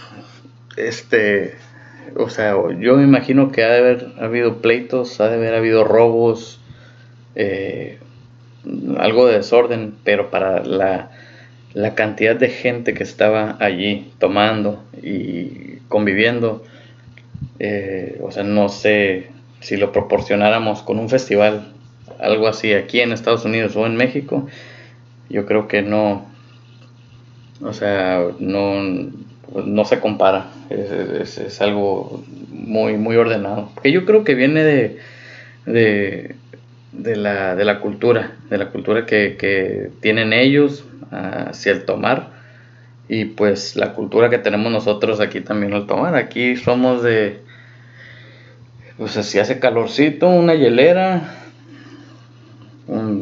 este, 0.78 1.56
o 2.16 2.30
sea, 2.30 2.56
yo 2.80 2.98
me 2.98 3.04
imagino 3.04 3.52
que 3.52 3.64
ha 3.64 3.70
de 3.70 3.80
haber 3.80 4.14
habido 4.20 4.62
pleitos, 4.62 5.20
ha 5.20 5.28
de 5.28 5.36
haber 5.36 5.56
habido 5.56 5.84
robos, 5.84 6.60
eh, 7.36 7.98
algo 8.98 9.28
de 9.28 9.38
desorden, 9.38 9.94
pero 10.04 10.30
para 10.30 10.64
la, 10.64 11.12
la 11.74 11.96
cantidad 11.96 12.36
de 12.36 12.50
gente 12.50 12.94
que 12.94 13.04
estaba 13.04 13.58
allí 13.60 14.12
tomando 14.20 14.84
y 15.02 15.78
conviviendo, 15.90 16.64
eh, 17.60 18.20
o 18.22 18.32
sea, 18.32 18.44
no 18.44 18.70
sé 18.70 19.30
si 19.60 19.78
lo 19.78 19.92
proporcionáramos 19.92 20.82
con 20.82 21.00
un 21.00 21.10
festival, 21.10 21.74
algo 22.20 22.48
así 22.48 22.74
aquí 22.74 23.00
en 23.00 23.12
Estados 23.12 23.46
Unidos 23.46 23.76
o 23.76 23.86
en 23.86 23.96
México, 23.96 24.48
yo 25.30 25.46
creo 25.46 25.68
que 25.68 25.82
no, 25.82 26.26
o 27.62 27.74
sea, 27.74 28.22
no, 28.40 28.82
no 29.66 29.86
se 29.86 30.00
compara, 30.00 30.48
es, 30.70 31.38
es, 31.38 31.62
algo 31.62 32.24
muy, 32.50 32.98
muy 32.98 33.16
ordenado, 33.16 33.70
porque 33.74 33.92
yo 33.92 34.06
creo 34.06 34.24
que 34.24 34.36
viene 34.36 34.64
de, 34.64 35.00
de, 35.66 36.36
de, 36.94 37.16
la, 37.16 37.56
de 37.56 37.66
la 37.66 37.80
cultura, 37.80 38.38
de 38.50 38.58
la 38.58 38.70
cultura 38.70 39.06
que, 39.06 39.36
que 39.38 39.92
tienen 40.02 40.34
ellos 40.34 40.86
hacia 41.12 41.74
el 41.74 41.86
tomar 41.86 42.32
y 43.08 43.26
pues 43.26 43.76
la 43.76 43.94
cultura 43.94 44.30
que 44.30 44.40
tenemos 44.40 44.72
nosotros 44.72 45.20
aquí 45.20 45.42
también 45.42 45.74
al 45.74 45.86
tomar, 45.86 46.16
aquí 46.16 46.56
somos 46.56 47.04
de 47.04 47.44
pues 48.98 49.14
si 49.14 49.40
hace 49.40 49.60
calorcito, 49.60 50.30
una 50.30 50.54
hielera, 50.54 51.36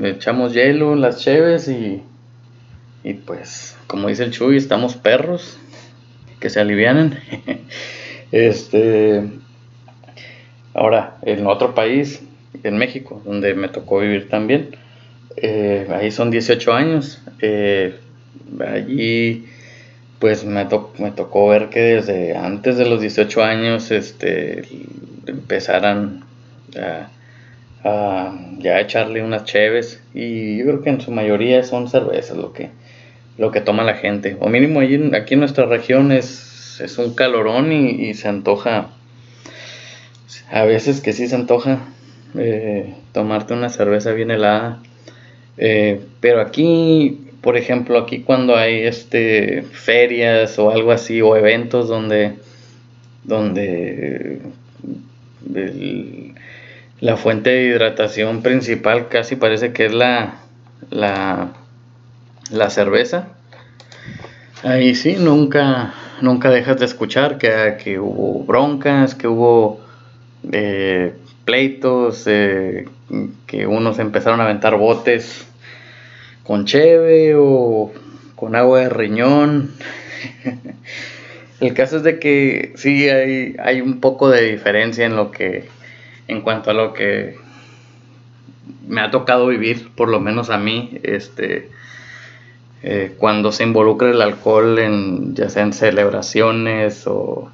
echamos 0.03 0.53
hielo, 0.53 0.95
las 0.95 1.19
cheves 1.19 1.67
y, 1.69 2.03
y 3.03 3.13
pues, 3.13 3.77
como 3.87 4.09
dice 4.09 4.23
el 4.25 4.31
Chuy, 4.31 4.57
estamos 4.57 4.95
perros, 4.95 5.57
que 6.39 6.49
se 6.49 6.59
alivianen. 6.59 7.19
este, 8.31 9.23
ahora, 10.73 11.17
en 11.21 11.47
otro 11.47 11.73
país, 11.73 12.21
en 12.63 12.77
México, 12.77 13.22
donde 13.25 13.53
me 13.53 13.70
tocó 13.70 14.00
vivir 14.00 14.29
también, 14.29 14.75
eh, 15.38 15.88
ahí 15.91 16.12
son 16.12 16.31
18 16.31 16.74
años, 16.74 17.22
eh, 17.39 17.96
allí 18.60 19.46
pues 20.20 20.46
me, 20.46 20.67
me 21.00 21.12
tocó 21.12 21.48
ver 21.48 21.70
que 21.70 21.79
desde 21.79 22.38
antes 22.38 22.77
de 22.77 22.86
los 22.86 23.01
18 23.01 23.43
años 23.43 23.89
este, 23.89 24.62
empezaran 25.25 26.24
a, 27.84 28.34
ya 28.60 28.79
echarle 28.79 29.24
unas 29.24 29.46
cheves. 29.46 30.01
Y 30.13 30.58
yo 30.58 30.65
creo 30.65 30.81
que 30.84 30.89
en 30.91 31.01
su 31.01 31.12
mayoría 31.12 31.63
son 31.63 31.89
cervezas 31.89 32.38
lo 32.38 32.53
que, 32.53 32.70
lo 33.38 33.51
que 33.51 33.62
toma 33.62 33.84
la 33.84 33.96
gente. 33.96 34.38
O 34.39 34.50
mínimo 34.50 34.81
aquí 34.81 35.34
en 35.34 35.39
nuestra 35.39 35.65
región 35.65 36.12
es, 36.12 36.79
es 36.79 36.98
un 36.98 37.15
calorón 37.15 37.72
y, 37.72 38.13
se 38.13 38.27
antoja, 38.27 38.89
a 40.51 40.63
veces 40.65 41.01
que 41.01 41.13
sí 41.13 41.27
se 41.27 41.36
antoja 41.36 41.79
eh, 42.35 42.95
tomarte 43.13 43.53
una 43.53 43.69
cerveza 43.69 44.11
bien 44.11 44.31
helada. 44.31 44.79
Eh, 45.57 46.01
pero 46.19 46.41
aquí 46.41 47.31
por 47.41 47.57
ejemplo, 47.57 47.97
aquí 47.97 48.19
cuando 48.21 48.55
hay 48.55 48.81
este 48.81 49.63
ferias 49.63 50.59
o 50.59 50.69
algo 50.69 50.91
así 50.91 51.21
o 51.21 51.35
eventos 51.35 51.88
donde 51.88 52.35
donde 53.23 54.41
la 57.00 57.17
fuente 57.17 57.50
de 57.50 57.65
hidratación 57.65 58.43
principal 58.43 59.09
casi 59.09 59.35
parece 59.35 59.73
que 59.73 59.88
es 59.88 59.93
la 59.93 60.35
la, 60.91 61.53
la 62.51 62.69
cerveza. 62.69 63.29
Ahí 64.63 64.93
sí, 64.93 65.15
nunca 65.19 65.95
nunca 66.21 66.51
dejas 66.51 66.77
de 66.77 66.86
escuchar 66.86 67.39
que, 67.39 67.77
que 67.84 67.99
hubo 67.99 68.43
broncas, 68.43 69.15
que 69.15 69.27
hubo 69.27 69.79
eh, 70.51 71.15
pleitos, 71.45 72.23
eh, 72.27 72.88
que 73.47 73.67
unos 73.67 73.99
empezaron 73.99 74.39
a 74.41 74.45
aventar 74.45 74.77
botes 74.77 75.47
con 76.43 76.65
cheve 76.65 77.34
o 77.36 77.91
con 78.36 78.56
agua 78.56 78.82
de 78.82 78.89
riñón. 78.89 79.71
El 81.60 81.73
caso 81.75 81.97
es 81.97 82.04
de 82.04 82.19
que 82.19 82.73
sí 82.75 83.08
hay, 83.08 83.56
hay 83.60 83.82
un 83.82 83.99
poco 83.99 84.30
de 84.30 84.51
diferencia 84.51 85.06
en 85.06 85.15
lo 85.15 85.30
que, 85.30 85.67
en 86.27 86.41
cuanto 86.41 86.71
a 86.71 86.73
lo 86.73 86.93
que 86.93 87.36
me 88.88 89.01
ha 89.01 89.12
tocado 89.12 89.47
vivir, 89.47 89.89
por 89.95 90.10
lo 90.10 90.19
menos 90.19 90.49
a 90.49 90.58
mí, 90.58 90.99
este, 91.04 91.69
eh, 92.84 93.13
cuando 93.17 93.51
se 93.51 93.63
involucra 93.63 94.10
el 94.10 94.21
alcohol 94.21 94.80
en, 94.80 95.36
ya 95.36 95.49
sea 95.49 95.63
en 95.63 95.73
celebraciones 95.73 97.06
o, 97.06 97.51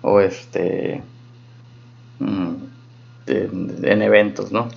o 0.00 0.20
este, 0.20 1.02
mm, 2.18 2.54
en 3.26 4.02
eventos, 4.02 4.52
¿no? 4.52 4.68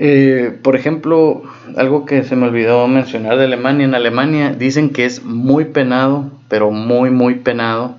Eh, 0.00 0.56
por 0.62 0.76
ejemplo, 0.76 1.42
algo 1.76 2.06
que 2.06 2.22
se 2.22 2.36
me 2.36 2.46
olvidó 2.46 2.86
mencionar 2.86 3.36
de 3.36 3.46
Alemania, 3.46 3.84
en 3.84 3.96
Alemania 3.96 4.54
dicen 4.54 4.90
que 4.90 5.04
es 5.04 5.24
muy 5.24 5.64
penado, 5.64 6.30
pero 6.48 6.70
muy, 6.70 7.10
muy 7.10 7.34
penado 7.34 7.96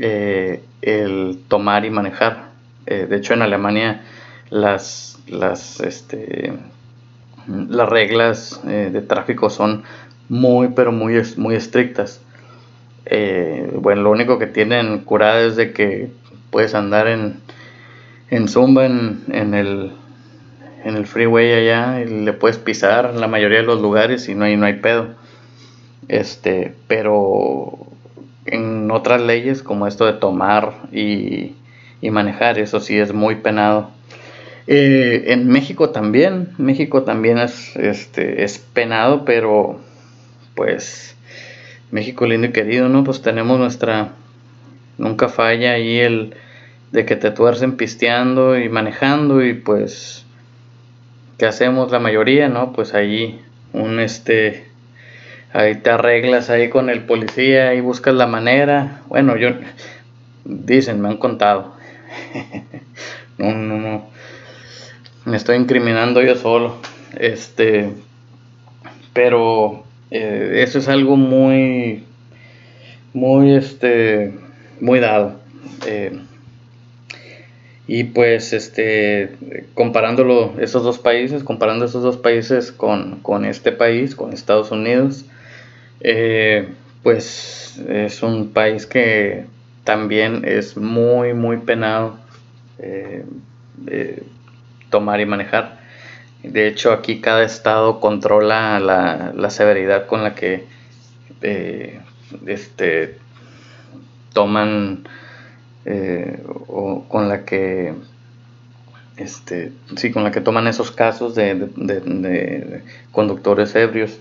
eh, 0.00 0.64
el 0.82 1.38
tomar 1.46 1.84
y 1.84 1.90
manejar. 1.90 2.48
Eh, 2.86 3.06
de 3.08 3.16
hecho, 3.16 3.34
en 3.34 3.42
Alemania 3.42 4.02
las, 4.50 5.16
las, 5.28 5.78
este, 5.78 6.54
las 7.46 7.88
reglas 7.88 8.60
de 8.64 9.00
tráfico 9.02 9.48
son 9.48 9.84
muy, 10.28 10.70
pero 10.74 10.90
muy, 10.90 11.22
muy 11.36 11.54
estrictas. 11.54 12.20
bueno, 13.76 14.02
lo 14.02 14.10
único 14.10 14.40
que 14.40 14.48
tienen 14.48 14.98
curada 15.04 15.40
es 15.42 15.54
de 15.54 15.72
que 15.72 16.10
puedes 16.50 16.74
andar 16.74 17.06
en, 17.06 17.36
en 18.32 18.48
Zumba 18.48 18.86
en 18.86 19.54
el 19.54 19.92
en 20.84 20.96
el 20.96 21.06
freeway 21.06 21.52
allá 21.52 22.00
y 22.00 22.24
le 22.24 22.32
puedes 22.32 22.58
pisar 22.58 23.10
en 23.12 23.20
la 23.20 23.28
mayoría 23.28 23.58
de 23.58 23.64
los 23.64 23.80
lugares 23.80 24.28
y 24.28 24.34
no 24.34 24.44
hay, 24.44 24.56
no 24.56 24.66
hay 24.66 24.74
pedo. 24.74 25.08
Este, 26.08 26.74
pero 26.88 27.78
en 28.46 28.90
otras 28.90 29.22
leyes 29.22 29.62
como 29.62 29.86
esto 29.86 30.06
de 30.06 30.14
tomar 30.14 30.72
y, 30.92 31.54
manejar, 32.02 32.58
eso 32.58 32.80
sí 32.80 32.98
es 32.98 33.12
muy 33.12 33.36
penado. 33.36 33.90
Eh, 34.66 35.24
en 35.28 35.48
México 35.48 35.90
también, 35.90 36.48
México 36.58 37.04
también 37.04 37.38
es, 37.38 37.76
este, 37.76 38.42
es 38.42 38.58
penado, 38.58 39.24
pero 39.24 39.80
pues 40.54 41.16
México 41.92 42.26
lindo 42.26 42.48
y 42.48 42.52
querido, 42.52 42.88
¿no? 42.88 43.04
Pues 43.04 43.22
tenemos 43.22 43.58
nuestra, 43.58 44.10
nunca 44.98 45.28
falla 45.28 45.72
ahí 45.72 45.98
el 45.98 46.34
de 46.92 47.06
que 47.06 47.16
te 47.16 47.30
tuercen 47.30 47.76
pisteando 47.76 48.58
y 48.58 48.68
manejando 48.68 49.44
y 49.44 49.54
pues 49.54 50.24
que 51.38 51.46
hacemos 51.46 51.90
la 51.90 51.98
mayoría, 51.98 52.48
¿no? 52.48 52.72
Pues 52.72 52.94
ahí 52.94 53.40
un 53.72 53.98
este 53.98 54.66
ahí 55.52 55.76
te 55.76 55.90
arreglas 55.90 56.50
ahí 56.50 56.68
con 56.68 56.90
el 56.90 57.04
policía 57.04 57.74
y 57.74 57.80
buscas 57.80 58.14
la 58.14 58.26
manera. 58.26 59.02
Bueno, 59.08 59.36
yo 59.36 59.50
dicen, 60.44 61.00
me 61.00 61.08
han 61.08 61.16
contado. 61.16 61.74
no, 63.38 63.54
no, 63.54 63.78
no. 63.78 64.06
Me 65.24 65.36
estoy 65.36 65.56
incriminando 65.56 66.22
yo 66.22 66.36
solo. 66.36 66.76
Este, 67.18 67.90
pero 69.12 69.84
eh, 70.10 70.62
eso 70.62 70.78
es 70.78 70.88
algo 70.88 71.16
muy, 71.16 72.04
muy, 73.12 73.54
este, 73.54 74.32
muy 74.80 75.00
dado. 75.00 75.40
Eh, 75.86 76.18
y 77.86 78.04
pues 78.04 78.52
este 78.52 79.36
comparándolo 79.74 80.54
esos 80.60 80.84
dos 80.84 80.98
países, 80.98 81.42
comparando 81.42 81.84
esos 81.84 82.02
dos 82.02 82.16
países 82.16 82.72
con, 82.72 83.44
este 83.44 83.72
país, 83.72 84.14
con 84.14 84.32
Estados 84.32 84.70
Unidos, 84.70 85.24
eh, 86.00 86.68
pues 87.02 87.80
es 87.88 88.22
un 88.22 88.52
país 88.52 88.86
que 88.86 89.46
también 89.84 90.44
es 90.44 90.76
muy 90.76 91.34
muy 91.34 91.58
penado 91.58 92.18
eh, 92.78 93.24
tomar 94.90 95.20
y 95.20 95.26
manejar. 95.26 95.80
De 96.42 96.68
hecho 96.68 96.92
aquí 96.92 97.20
cada 97.20 97.44
estado 97.44 98.00
controla 98.00 98.80
la, 98.80 99.50
severidad 99.50 100.06
con 100.06 100.22
la 100.22 100.34
que 100.34 100.64
eh, 101.40 102.00
este, 102.46 103.18
toman 104.32 105.08
eh, 105.84 106.42
o 106.68 107.04
con 107.08 107.28
la 107.28 107.44
que 107.44 107.94
este, 109.16 109.72
sí, 109.96 110.10
con 110.10 110.24
la 110.24 110.30
que 110.30 110.40
toman 110.40 110.66
esos 110.66 110.90
casos 110.90 111.34
de, 111.34 112.82
conductores 113.10 113.74
ebrios. 113.74 114.18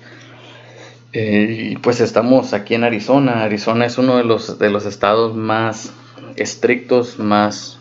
Eh, 1.13 1.71
y 1.71 1.76
pues 1.78 2.00
estamos 2.02 2.54
aquí 2.54 2.76
en 2.76 2.84
Arizona. 2.84 3.43
Arizona 3.43 3.86
es 3.86 3.97
uno 3.97 4.17
de 4.17 4.24
los, 4.24 4.60
de 4.60 4.69
los 4.69 4.86
estados 4.86 5.36
más 5.36 5.91
estrictos, 6.36 7.19
más, 7.19 7.80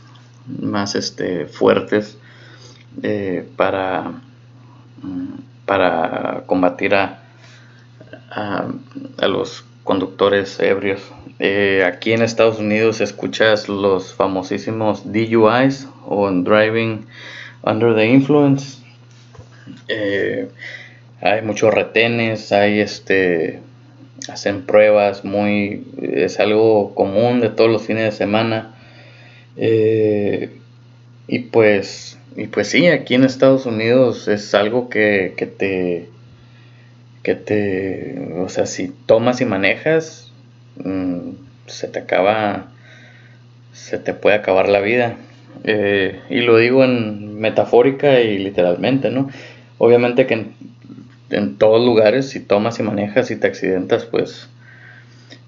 más 0.61 0.95
este, 0.95 1.47
fuertes 1.47 2.17
eh, 3.03 3.47
para, 3.57 4.13
para 5.67 6.43
combatir 6.47 6.95
a, 6.95 7.23
a, 8.31 8.69
los 9.29 9.65
conductores 9.91 10.61
ebrios. 10.61 11.03
Eh, 11.41 11.83
aquí 11.85 12.13
en 12.13 12.23
Estados 12.23 12.61
Unidos 12.61 13.01
escuchas 13.01 13.69
los 13.69 14.15
famosísimos 14.15 15.03
DUIs 15.05 15.89
o 16.07 16.31
Driving 16.31 17.07
Under 17.65 17.97
the 17.97 18.07
Influence. 18.07 18.79
Eh, 19.89 20.47
hay 21.21 21.43
muchos 21.43 21.75
retenes, 21.75 22.53
hay 22.53 22.79
este 22.79 23.59
hacen 24.29 24.63
pruebas 24.63 25.25
muy 25.25 25.85
es 26.01 26.39
algo 26.39 26.95
común 26.95 27.41
de 27.41 27.49
todos 27.49 27.69
los 27.69 27.83
fines 27.83 28.05
de 28.05 28.13
semana 28.13 28.77
eh, 29.57 30.51
y 31.27 31.41
pues 31.41 32.17
y 32.37 32.47
pues 32.47 32.69
sí 32.69 32.87
aquí 32.87 33.17
en 33.17 33.25
Estados 33.25 33.67
Unidos 33.67 34.29
es 34.29 34.55
algo 34.55 34.89
que, 34.89 35.35
que 35.37 35.47
te 35.47 36.09
que 37.23 37.35
te 37.35 38.33
o 38.39 38.49
sea 38.49 38.67
si 38.67 38.93
tomas 39.07 39.41
y 39.41 39.45
manejas 39.45 40.33
mm, 40.85 41.31
se 41.67 41.89
te 41.89 41.99
acaba 41.99 42.69
se 43.73 43.99
te 43.99 44.15
puede 44.15 44.37
acabar 44.37 44.69
la 44.69 44.81
vida 44.81 45.17
eh, 45.65 46.21
y 46.31 46.41
lo 46.41 46.57
digo 46.57 46.85
en 46.85 47.39
metafórica 47.39 48.21
y 48.21 48.39
literalmente 48.39 49.11
no 49.11 49.31
obviamente 49.79 50.27
que 50.27 50.47
en 51.31 51.57
todos 51.57 51.85
lugares, 51.85 52.29
si 52.29 52.41
tomas 52.41 52.79
y 52.81 52.83
manejas 52.83 53.31
y 53.31 53.37
te 53.37 53.47
accidentas, 53.47 54.05
pues 54.05 54.49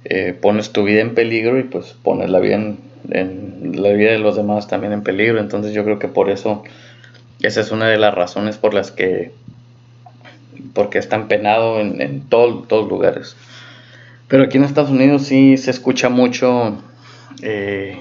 eh, 0.04 0.36
pones 0.40 0.72
tu 0.72 0.84
vida 0.84 1.00
en 1.00 1.14
peligro 1.14 1.58
y 1.58 1.64
pues 1.64 1.94
pones 2.02 2.30
la 2.30 2.38
vida 2.38 2.56
en, 2.56 2.78
la 3.74 3.90
vida 3.90 4.12
de 4.12 4.18
los 4.18 4.36
demás 4.36 4.68
también 4.68 4.92
en 4.92 5.02
peligro. 5.02 5.40
Entonces 5.40 5.72
yo 5.72 5.84
creo 5.84 5.98
que 5.98 6.08
por 6.08 6.30
eso 6.30 6.62
esa 7.40 7.60
es 7.60 7.72
una 7.72 7.88
de 7.88 7.98
las 7.98 8.14
razones 8.14 8.58
por 8.58 8.74
las 8.74 8.90
que 8.90 9.32
porque 10.74 10.98
es 10.98 11.08
tan 11.08 11.28
penado 11.28 11.80
en, 11.80 12.00
en 12.00 12.28
todos 12.28 12.88
lugares. 12.88 13.36
Pero 14.28 14.44
aquí 14.44 14.56
en 14.56 14.64
Estados 14.64 14.90
Unidos 14.90 15.26
sí 15.26 15.56
se 15.58 15.70
escucha 15.70 16.08
mucho 16.08 16.78
eh, 17.42 17.98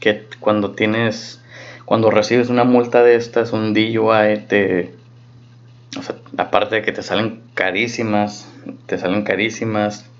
que 0.00 0.24
cuando 0.40 0.72
tienes, 0.72 1.40
cuando 1.84 2.10
recibes 2.10 2.48
una 2.48 2.64
multa 2.64 3.02
de 3.02 3.14
estas, 3.14 3.52
un 3.52 3.74
DUI, 3.74 4.46
te, 4.48 4.94
o 5.96 6.02
sea, 6.02 6.16
aparte 6.36 6.76
de 6.76 6.82
que 6.82 6.92
te 6.92 7.02
salen 7.02 7.42
carísimas, 7.54 8.52
te 8.86 8.98
salen 8.98 9.22
carísimas, 9.22 10.10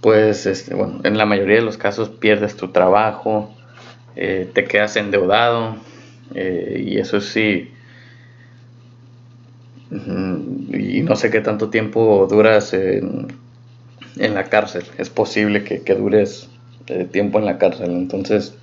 pues, 0.00 0.46
este, 0.46 0.74
bueno, 0.74 1.00
en 1.04 1.18
la 1.18 1.26
mayoría 1.26 1.56
de 1.56 1.62
los 1.62 1.76
casos 1.76 2.08
pierdes 2.08 2.56
tu 2.56 2.68
trabajo, 2.68 3.52
eh, 4.16 4.48
te 4.52 4.64
quedas 4.64 4.96
endeudado, 4.96 5.76
eh, 6.34 6.84
y 6.86 6.98
eso 6.98 7.20
sí, 7.20 7.72
y 9.90 11.02
no 11.02 11.16
sé 11.16 11.30
qué 11.30 11.40
tanto 11.40 11.68
tiempo 11.70 12.26
duras 12.30 12.72
en, 12.74 13.28
la 14.16 14.44
cárcel, 14.44 14.84
es 14.98 15.10
posible 15.10 15.64
que, 15.64 15.94
dures 15.94 16.48
eh, 16.86 17.08
tiempo 17.10 17.38
en 17.38 17.46
la 17.46 17.58
cárcel, 17.58 17.90
entonces 17.92 18.54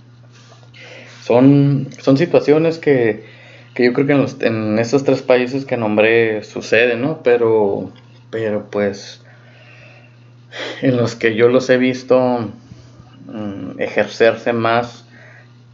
son, 1.23 1.87
son 1.99 2.17
situaciones 2.17 2.77
que 2.77 3.37
que 3.77 3.85
yo 3.85 3.93
creo 3.93 4.07
que 4.07 4.13
en, 4.13 4.21
los, 4.23 4.41
en 4.41 4.79
estos 4.79 5.03
tres 5.03 5.21
países 5.21 5.63
que 5.63 5.77
nombré 5.77 6.43
sucede, 6.43 6.95
¿no? 6.95 7.21
Pero, 7.21 7.91
pero 8.31 8.71
pues 8.71 9.21
en 10.81 10.97
los 10.97 11.13
que 11.13 11.35
yo 11.35 11.47
los 11.47 11.69
he 11.69 11.77
visto 11.77 12.49
mm, 13.27 13.79
ejercerse 13.79 14.51
más, 14.51 15.05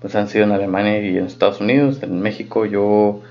pues 0.02 0.16
han 0.16 0.28
sido 0.28 0.44
en 0.44 0.52
Alemania 0.52 1.00
y 1.00 1.18
en 1.18 1.28
Estados 1.28 1.62
Unidos. 1.62 2.04
En 2.04 2.22
México 2.22 2.66
yo 2.66 3.22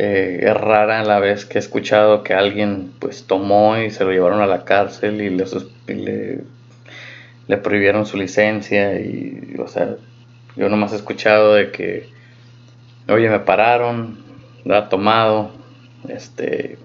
eh, 0.00 0.40
es 0.42 0.54
rara 0.54 1.02
la 1.04 1.18
vez 1.18 1.44
que 1.44 1.58
he 1.58 1.60
escuchado 1.60 2.22
que 2.22 2.34
alguien 2.34 2.92
pues 2.98 3.24
tomó 3.26 3.76
y 3.78 3.90
se 3.90 4.04
lo 4.04 4.12
llevaron 4.12 4.40
a 4.40 4.46
la 4.46 4.64
cárcel 4.64 5.20
y, 5.20 5.30
le, 5.30 6.40
le 7.48 7.56
prohibieron 7.56 8.06
su 8.06 8.16
licencia 8.16 9.00
y, 9.00 9.56
o 9.58 9.66
sea, 9.66 9.96
yo 10.56 10.68
nomás 10.68 10.92
he 10.92 10.96
escuchado 10.96 11.54
de 11.54 11.70
que 11.70 12.18
oye, 13.08 13.28
me 13.28 13.40
pararon, 13.40 14.18
ha 14.70 14.88
tomado, 14.88 15.50
este, 16.08 16.78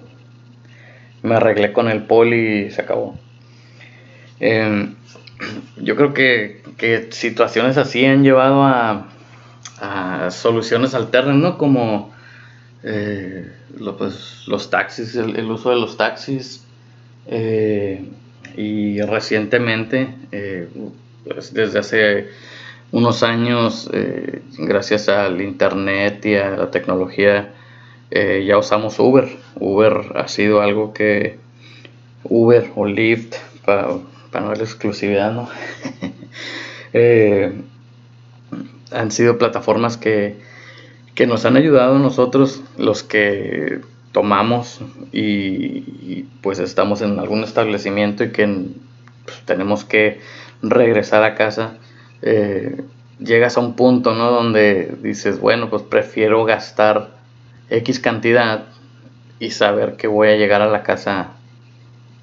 me 1.21 1.35
arreglé 1.35 1.73
con 1.73 1.89
el 1.89 2.03
poli 2.03 2.65
y 2.65 2.71
se 2.71 2.81
acabó. 2.81 3.17
Em, 4.39 4.95
yo 5.77 5.95
creo 5.95 6.13
que, 6.13 6.61
situaciones 7.11 7.77
así 7.77 8.05
han 8.05 8.23
llevado 8.23 8.63
a, 8.63 9.07
soluciones 10.29 10.93
alternas, 10.93 11.35
¿no? 11.35 11.57
Como 11.57 12.12
eh, 12.83 13.49
pues, 13.97 14.43
los 14.47 14.69
taxis, 14.69 15.15
el, 15.15 15.49
uso 15.49 15.69
de 15.69 15.77
los 15.77 15.97
taxis. 15.97 16.65
Eh, 17.27 18.05
y 18.57 19.01
recientemente, 19.01 20.13
eh, 20.31 20.67
pues, 21.23 21.53
desde 21.53 21.79
hace 21.79 22.29
unos 22.91 23.23
años, 23.23 23.89
gracias 24.57 25.09
al 25.09 25.41
internet 25.41 26.23
y 26.25 26.35
a 26.35 26.51
la 26.51 26.69
tecnología, 26.69 27.53
ya 28.11 28.57
usamos 28.59 28.99
Uber. 28.99 29.27
Uber 29.59 30.11
ha 30.15 30.27
sido 30.27 30.61
algo 30.61 30.93
que 30.93 31.39
Uber 32.23 32.69
o 32.75 32.85
Lyft, 32.85 33.35
para 33.65 33.87
no 33.87 34.47
darle 34.49 34.65
exclusividad, 34.65 35.33
¿no? 35.33 35.49
Han 38.91 39.11
sido 39.11 39.39
plataformas 39.39 39.97
que, 39.97 40.35
nos 41.27 41.45
han 41.45 41.57
ayudado 41.57 41.99
nosotros, 41.99 42.61
los 42.77 43.03
que 43.03 43.81
tomamos 44.11 44.81
y, 45.11 46.23
pues 46.41 46.59
estamos 46.59 47.01
en 47.01 47.19
algún 47.19 47.43
establecimiento 47.43 48.23
y 48.23 48.31
que 48.31 48.45
pues, 49.25 49.41
tenemos 49.45 49.85
que 49.85 50.19
regresar 50.61 51.23
a 51.23 51.35
casa 51.35 51.77
eh, 52.21 52.83
llegas 53.19 53.57
a 53.57 53.61
un 53.61 53.75
punto, 53.75 54.13
¿no? 54.13 54.31
Donde 54.31 54.95
dices, 55.01 55.39
bueno, 55.39 55.69
pues 55.69 55.83
prefiero 55.83 56.45
gastar 56.45 57.11
X 57.69 57.99
cantidad 57.99 58.65
y 59.39 59.51
saber 59.51 59.95
que 59.95 60.07
voy 60.07 60.29
a 60.29 60.35
llegar 60.35 60.61
a 60.61 60.67
la 60.67 60.83
casa 60.83 61.31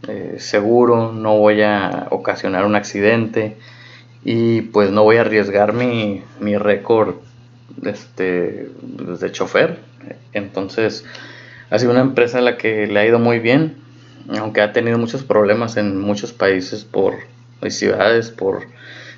eh, 0.08 0.36
seguro, 0.38 1.12
no 1.12 1.38
voy 1.38 1.62
a 1.62 2.06
ocasionar 2.10 2.64
un 2.64 2.76
accidente 2.76 3.56
y 4.24 4.62
pues 4.62 4.90
no 4.90 5.02
voy 5.02 5.16
a 5.16 5.22
arriesgar 5.22 5.72
mi, 5.72 6.22
mi 6.40 6.56
récord 6.56 7.16
este, 7.84 8.70
pues, 9.04 9.20
de 9.20 9.32
chofer. 9.32 9.78
Entonces, 10.32 11.04
ha 11.70 11.78
sido 11.78 11.92
una 11.92 12.00
empresa 12.00 12.38
a 12.38 12.42
la 12.42 12.56
que 12.56 12.86
le 12.86 13.00
ha 13.00 13.06
ido 13.06 13.18
muy 13.18 13.38
bien, 13.38 13.76
aunque 14.38 14.60
ha 14.60 14.72
tenido 14.72 14.98
muchos 14.98 15.22
problemas 15.22 15.76
en 15.76 15.98
muchos 15.98 16.32
países 16.32 16.84
por 16.84 17.14
ciudades, 17.68 18.30
por 18.30 18.66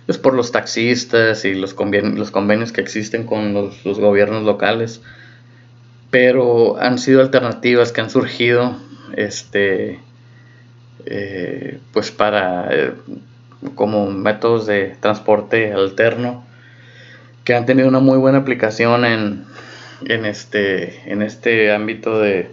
pues 0.07 0.19
por 0.19 0.35
los 0.35 0.51
taxistas 0.51 1.45
y 1.45 1.55
los, 1.55 1.75
convenios, 1.75 2.19
los 2.19 2.31
convenios 2.31 2.73
que 2.73 2.81
existen 2.81 3.25
con 3.25 3.55
los, 3.55 3.83
gobiernos 3.85 4.43
locales, 4.43 5.01
pero 6.11 6.77
han 6.81 6.99
sido 6.99 7.21
alternativas 7.21 7.93
que 7.93 8.01
han 8.01 8.11
surgido 8.11 8.77
este, 9.17 10.01
eh, 11.07 11.79
pues 11.93 12.11
para 12.11 12.69
eh, 12.75 12.93
como 13.75 14.11
métodos 14.11 14.67
de 14.67 14.97
transporte 15.01 15.73
alterno 15.73 16.45
que 17.45 17.55
han 17.55 17.67
tenido 17.67 17.89
una 17.89 18.01
muy 18.01 18.19
buena 18.19 18.39
aplicación 18.39 19.05
en, 19.05 19.45
en, 20.05 20.25
este, 20.25 21.11
en 21.11 21.23
este 21.23 21.73
ámbito 21.73 22.21
de, 22.21 22.51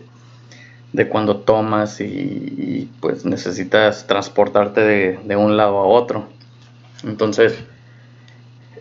de 0.93 1.07
cuando 1.07 1.37
tomas 1.37 2.01
y, 2.01 2.89
pues 2.99 3.25
necesitas 3.25 4.07
transportarte 4.07 4.81
de, 4.81 5.19
de 5.23 5.35
un 5.35 5.57
lado 5.57 5.77
a 5.77 5.85
otro. 5.85 6.27
Entonces, 7.03 7.55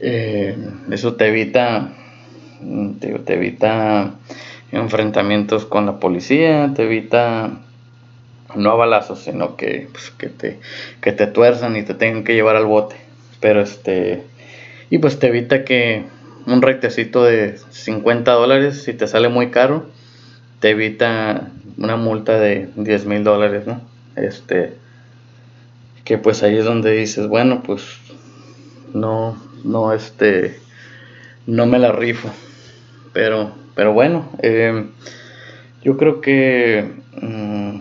eh, 0.01 0.57
eso 0.91 1.15
te 1.15 1.29
evita, 1.29 1.93
te, 3.01 3.35
evita 3.35 4.15
enfrentamientos 4.73 5.67
con 5.67 5.87
la 5.87 5.99
policía, 5.99 6.73
te 6.75 6.85
evita 6.85 7.61
no 8.55 8.71
a 8.71 8.75
balazos, 8.75 9.21
sino 9.21 9.57
que, 9.57 9.89
pues, 9.93 10.11
que, 10.11 10.29
te, 10.29 10.59
que 11.03 11.13
te 11.13 11.27
tuerzan 11.27 11.77
y 11.77 11.83
te 11.83 11.95
tengan 11.95 12.25
que 12.25 12.35
llevar 12.35 12.57
al 12.57 12.67
bote. 12.67 12.97
Pero 13.41 13.61
este, 13.61 14.25
y 14.91 14.99
pues 14.99 15.19
te 15.19 15.29
evita 15.29 15.65
que 15.65 16.05
un 16.47 16.63
rectecito 16.63 17.25
de 17.25 17.59
50 17.71 18.33
dólares, 18.33 18.83
si 18.83 18.95
te 18.95 19.07
sale 19.07 19.29
muy 19.29 19.51
caro, 19.51 19.87
te 20.61 20.71
evita 20.71 21.51
una 21.77 21.97
multa 21.97 22.39
de 22.39 22.69
10 22.77 23.07
mil 23.07 23.25
dólares, 23.25 23.67
¿no? 23.67 23.81
Este, 24.17 24.75
que 26.05 26.19
pues 26.19 26.43
ahí 26.43 26.57
es 26.57 26.65
donde 26.65 26.93
dices, 26.93 27.29
bueno, 27.29 27.63
pues 27.63 27.83
no, 28.95 29.37
no, 29.65 29.93
este, 29.93 30.59
no 31.47 31.67
me 31.67 31.79
la 31.79 31.93
rifo. 31.93 32.31
Pero, 33.13 33.53
pero 33.75 33.93
bueno, 33.93 34.31
eh, 34.43 34.87
yo 35.83 35.97
creo 35.97 36.21
que, 36.21 36.91
mm, 37.21 37.79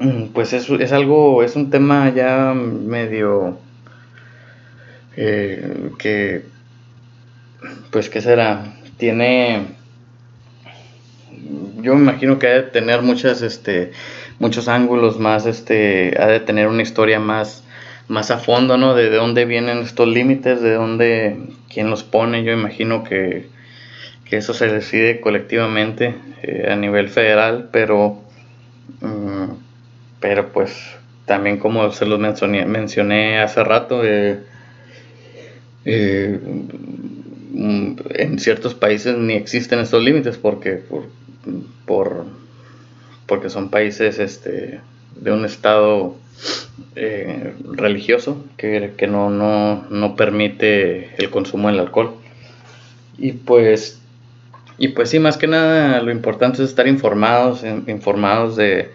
mm, 0.00 0.28
pues 0.32 0.52
es, 0.52 0.68
es 0.68 0.92
algo, 0.92 1.42
es 1.42 1.56
un 1.56 1.70
tema 1.70 2.12
ya 2.12 2.52
medio 2.54 3.58
eh, 5.16 5.90
que, 5.98 6.42
pues, 7.90 8.08
¿qué 8.08 8.20
será? 8.20 8.74
Tiene 8.96 9.80
yo 11.82 11.94
me 11.94 12.02
imagino 12.02 12.38
que 12.38 12.46
ha 12.46 12.54
de 12.54 12.62
tener 12.62 13.00
este, 13.22 13.92
muchos 14.38 14.68
ángulos 14.68 15.18
más, 15.18 15.46
este, 15.46 16.14
ha 16.20 16.26
de 16.26 16.40
tener 16.40 16.68
una 16.68 16.82
historia 16.82 17.20
más, 17.20 17.64
más 18.08 18.30
a 18.30 18.38
fondo, 18.38 18.76
¿no? 18.76 18.94
De, 18.94 19.10
dónde 19.10 19.44
vienen 19.44 19.78
estos 19.78 20.08
límites, 20.08 20.60
de 20.60 20.74
dónde, 20.74 21.38
quién 21.72 21.90
los 21.90 22.02
pone. 22.02 22.44
Yo 22.44 22.52
imagino 22.52 23.04
que, 23.04 23.48
eso 24.30 24.54
se 24.54 24.68
decide 24.68 25.20
colectivamente 25.20 26.14
eh, 26.42 26.68
a 26.70 26.76
nivel 26.76 27.08
federal, 27.08 27.68
pero, 27.72 28.22
mm, 29.00 29.54
pero 30.20 30.52
pues 30.52 30.72
también 31.24 31.58
como 31.58 31.90
se 31.90 32.06
los 32.06 32.20
mencioné, 32.20 32.64
mencioné 32.64 33.40
hace 33.40 33.64
rato, 33.64 34.02
eh, 34.04 34.38
eh, 35.84 36.38
mm, 37.52 37.92
en 38.10 38.38
ciertos 38.38 38.74
países 38.74 39.16
ni 39.16 39.34
existen 39.34 39.78
estos 39.78 40.02
límites 40.02 40.36
porque 40.36 40.82
por, 41.86 42.24
porque 43.26 43.50
son 43.50 43.70
países 43.70 44.18
este, 44.18 44.80
de 45.16 45.32
un 45.32 45.44
estado 45.44 46.16
eh, 46.96 47.54
religioso 47.72 48.44
que, 48.56 48.92
no, 49.08 49.30
no, 49.30 50.16
permite 50.16 51.14
el 51.16 51.30
consumo 51.30 51.68
del 51.68 51.80
alcohol. 51.80 52.14
Y 53.18 53.32
pues, 53.32 54.00
y 54.78 54.88
pues 54.88 55.10
sí, 55.10 55.18
más 55.18 55.36
que 55.36 55.46
nada 55.46 56.00
lo 56.02 56.10
importante 56.10 56.62
es 56.62 56.70
estar 56.70 56.88
informados, 56.88 57.62
informados 57.86 58.56
de, 58.56 58.90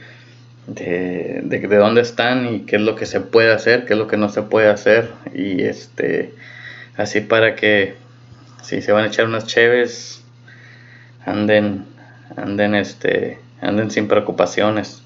de, 0.67 1.41
de, 1.43 1.78
dónde 1.78 2.02
están 2.02 2.54
y 2.54 2.60
qué 2.62 2.78
es 2.78 2.82
lo 2.82 2.95
que 2.95 3.06
se 3.06 3.21
puede 3.21 3.54
hacer, 3.54 3.86
qué 3.86 3.93
es 3.93 4.00
lo 4.00 4.08
que 4.08 4.17
no 4.17 4.30
se 4.30 4.41
puede 4.41 4.69
hacer. 4.69 5.12
Y 5.34 5.62
este, 5.62 6.34
así 6.97 7.21
para 7.21 7.55
que 7.55 7.95
si 8.63 8.81
se 8.81 8.91
van 8.91 9.05
a 9.05 9.08
echar 9.08 9.25
unas 9.25 9.45
cheves, 9.45 10.23
anden, 11.25 11.86
anden, 12.36 12.75
este, 12.75 13.39
anden 13.62 13.91
sin 13.91 14.08
preocupaciones. 14.08 15.01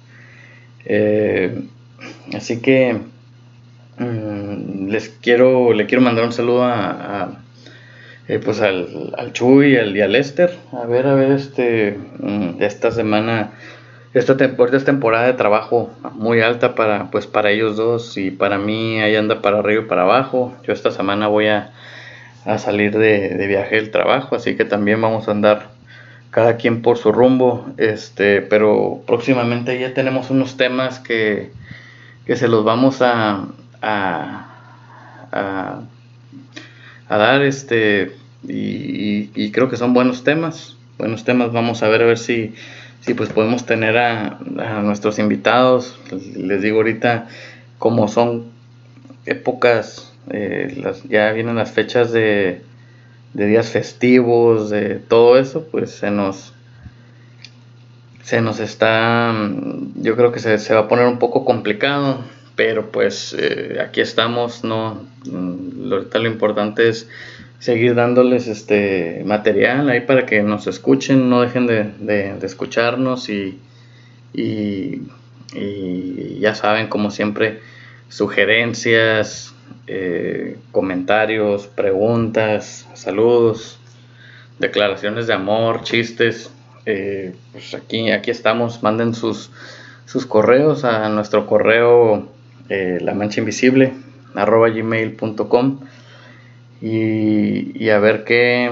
Eh, 0.85 1.67
Así 2.33 2.61
que 2.61 2.97
mm, 3.97 4.87
les 4.87 5.09
quiero, 5.09 5.73
le 5.73 5.85
quiero 5.85 6.03
mandar 6.03 6.25
un 6.25 6.31
saludo 6.31 6.63
a, 6.63 7.39
eh, 8.27 8.39
pues 8.43 8.61
al, 8.61 9.13
al, 9.17 9.33
Chuy 9.33 9.73
y 9.73 9.77
al, 9.77 10.11
Lester. 10.11 10.55
A 10.71 10.85
ver, 10.85 11.07
a 11.07 11.15
ver, 11.15 11.31
este, 11.31 11.97
mm, 12.19 12.61
esta 12.61 12.91
semana, 12.91 13.51
esta, 14.13 14.33
esta 14.33 14.85
temporada 14.85 15.27
de 15.27 15.33
trabajo 15.33 15.91
muy 16.13 16.41
alta 16.41 16.75
para, 16.75 17.11
pues 17.11 17.27
para 17.27 17.51
ellos 17.51 17.77
dos 17.77 18.17
y 18.17 18.31
para 18.31 18.57
mí 18.57 18.99
ahí 19.01 19.15
anda 19.15 19.41
para 19.41 19.59
arriba 19.59 19.83
y 19.83 19.87
para 19.87 20.03
abajo. 20.03 20.55
Yo 20.65 20.73
esta 20.73 20.91
semana 20.91 21.27
voy 21.27 21.47
a, 21.47 21.71
salir 22.57 22.97
de, 22.97 23.29
de 23.35 23.47
viaje 23.47 23.75
del 23.75 23.91
trabajo, 23.91 24.35
así 24.35 24.55
que 24.55 24.65
también 24.65 25.01
vamos 25.01 25.27
a 25.27 25.31
andar 25.31 25.67
cada 26.31 26.57
quien 26.57 26.81
por 26.81 26.97
su 26.97 27.11
rumbo, 27.11 27.67
este, 27.77 28.41
pero 28.41 29.01
próximamente 29.05 29.79
ya 29.79 29.93
tenemos 29.93 30.31
unos 30.31 30.57
temas 30.57 30.99
que 30.99 31.51
que 32.29 32.35
se 32.35 32.47
los 32.47 32.63
vamos 32.63 33.01
a, 33.01 33.47
a, 33.81 34.45
a, 35.31 37.17
dar 37.17 37.41
este 37.41 38.15
y, 38.47 39.49
creo 39.49 39.67
que 39.67 39.77
son 39.77 39.95
buenos 39.95 40.23
temas 40.23 40.77
buenos 40.99 41.23
temas 41.23 41.51
vamos 41.51 41.81
a 41.81 41.87
ver 41.87 42.03
a 42.03 42.05
ver 42.05 42.19
si, 42.19 42.53
si 43.01 43.13
pues 43.13 43.29
podemos 43.29 43.65
tener 43.65 43.97
a, 43.97 44.39
nuestros 44.83 45.19
invitados 45.19 45.99
les 46.35 46.61
digo 46.61 46.77
ahorita 46.77 47.27
como 47.77 48.07
son 48.07 48.45
épocas 49.25 50.13
eh, 50.31 50.83
ya 51.07 51.31
vienen 51.31 51.55
las 51.55 51.71
fechas 51.71 52.11
de, 52.11 52.61
días 53.33 53.69
festivos 53.69 54.69
de 54.69 54.95
todo 54.95 55.37
eso 55.37 55.67
pues 55.71 55.91
se 55.91 56.11
nos 56.11 56.53
se 58.29 58.41
nos 58.41 58.59
está, 58.59 59.33
yo 59.95 60.15
creo 60.15 60.31
que 60.31 60.39
se, 60.39 60.73
va 60.75 60.81
a 60.81 60.87
poner 60.87 61.07
un 61.07 61.17
poco 61.17 61.45
complicado, 61.45 62.19
pero 62.55 62.91
pues 62.91 63.35
eh, 63.35 63.79
aquí 63.81 64.01
estamos, 64.01 64.63
¿no? 64.63 65.01
Mm, 65.25 65.91
ahorita 65.91 66.19
lo 66.19 66.27
importante 66.27 66.89
es 66.89 67.09
seguir 67.59 67.95
dándoles 67.95 68.47
este 68.47 69.23
material 69.25 69.89
ahí 69.89 70.01
para 70.01 70.25
que 70.25 70.41
nos 70.41 70.67
escuchen, 70.67 71.29
no 71.29 71.41
dejen 71.41 71.67
de, 71.67 72.37
escucharnos 72.41 73.29
y, 73.29 73.59
y, 74.33 75.01
ya 76.39 76.55
saben, 76.55 76.87
como 76.87 77.11
siempre, 77.11 77.59
sugerencias, 78.07 79.53
eh, 79.87 80.57
comentarios, 80.71 81.67
preguntas, 81.67 82.87
saludos, 82.93 83.79
declaraciones 84.57 85.27
de 85.27 85.33
amor, 85.33 85.83
chistes 85.83 86.51
eh, 86.85 87.35
pues 87.51 87.75
aquí, 87.75 88.09
aquí 88.09 88.31
estamos, 88.31 88.81
manden 88.81 89.13
sus, 89.13 89.51
sus 90.05 90.25
correos 90.25 90.83
a 90.85 91.07
nuestro 91.09 91.45
correo 91.45 92.27
eh, 92.69 92.97
la 93.01 93.13
mancha 93.13 93.41
invisible 93.41 93.93
arroba 94.33 94.69
gmail.com 94.69 95.81
y, 96.81 97.89
a 97.89 97.99
ver 97.99 98.23
qué 98.23 98.71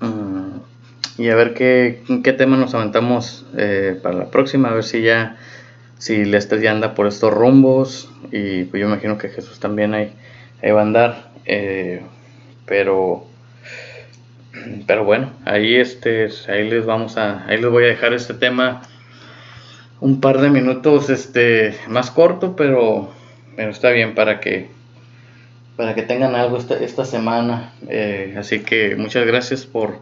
mm, 0.00 1.20
y 1.20 1.28
a 1.28 1.34
ver 1.34 1.54
qué, 1.54 2.02
qué 2.22 2.32
tema 2.32 2.56
nos 2.56 2.74
aventamos 2.74 3.46
eh, 3.56 3.98
para 4.02 4.16
la 4.16 4.30
próxima, 4.30 4.68
a 4.68 4.74
ver 4.74 4.84
si 4.84 5.02
ya 5.02 5.36
si 5.98 6.24
Lester 6.24 6.60
ya 6.60 6.70
anda 6.70 6.94
por 6.94 7.06
estos 7.06 7.32
rumbos 7.34 8.10
y 8.30 8.64
pues 8.64 8.80
yo 8.80 8.86
imagino 8.86 9.18
que 9.18 9.28
Jesús 9.28 9.58
también 9.58 9.94
ahí, 9.94 10.12
va 10.64 10.80
a 10.80 10.82
andar 10.82 11.30
eh, 11.44 12.02
pero 12.66 13.26
pero 14.86 15.04
bueno, 15.04 15.32
ahí 15.44 15.76
este, 15.76 16.28
ahí 16.48 16.68
les 16.68 16.84
vamos 16.84 17.16
a, 17.16 17.46
ahí 17.46 17.60
les 17.60 17.70
voy 17.70 17.84
a 17.84 17.88
dejar 17.88 18.12
este 18.12 18.34
tema 18.34 18.82
un 20.00 20.20
par 20.20 20.40
de 20.40 20.50
minutos 20.50 21.10
este 21.10 21.76
más 21.88 22.10
corto, 22.10 22.56
pero, 22.56 23.10
pero 23.56 23.70
está 23.70 23.90
bien 23.90 24.14
para 24.14 24.40
que 24.40 24.70
para 25.78 25.94
que 25.94 26.02
tengan 26.02 26.34
algo 26.34 26.58
esta, 26.58 26.74
esta 26.74 27.04
semana. 27.04 27.72
Eh, 27.88 28.34
así 28.36 28.58
que 28.58 28.96
muchas 28.96 29.24
gracias 29.24 29.64
por, 29.64 30.00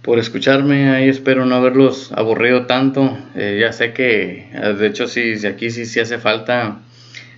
por 0.00 0.18
escucharme. 0.18 0.88
Ahí 0.88 1.06
espero 1.10 1.44
no 1.44 1.54
haberlos 1.54 2.12
aburrido 2.12 2.64
tanto. 2.64 3.18
Eh, 3.34 3.58
ya 3.60 3.74
sé 3.74 3.92
que, 3.92 4.48
de 4.78 4.86
hecho, 4.86 5.06
sí, 5.08 5.34
aquí 5.46 5.70
sí, 5.70 5.84
sí 5.84 6.00
hace 6.00 6.16
falta 6.16 6.78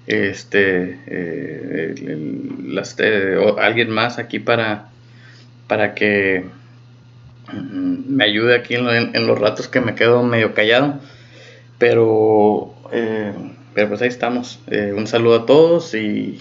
este 0.06 1.00
eh, 1.08 1.94
alguien 3.58 3.90
más 3.90 4.18
aquí 4.18 4.38
para 4.38 4.90
para 5.66 5.94
que 5.94 6.44
mm, 7.52 8.14
me 8.14 8.22
ayude 8.22 8.54
aquí 8.54 8.76
en, 8.76 9.26
los 9.26 9.36
ratos 9.36 9.66
que 9.66 9.80
me 9.80 9.96
quedo 9.96 10.22
medio 10.22 10.54
callado. 10.54 11.00
Pero, 11.78 12.72
pero 13.74 13.88
pues 13.88 14.00
ahí 14.00 14.08
estamos. 14.08 14.60
Un 14.96 15.08
saludo 15.08 15.40
a 15.40 15.46
todos 15.46 15.92
y 15.96 16.40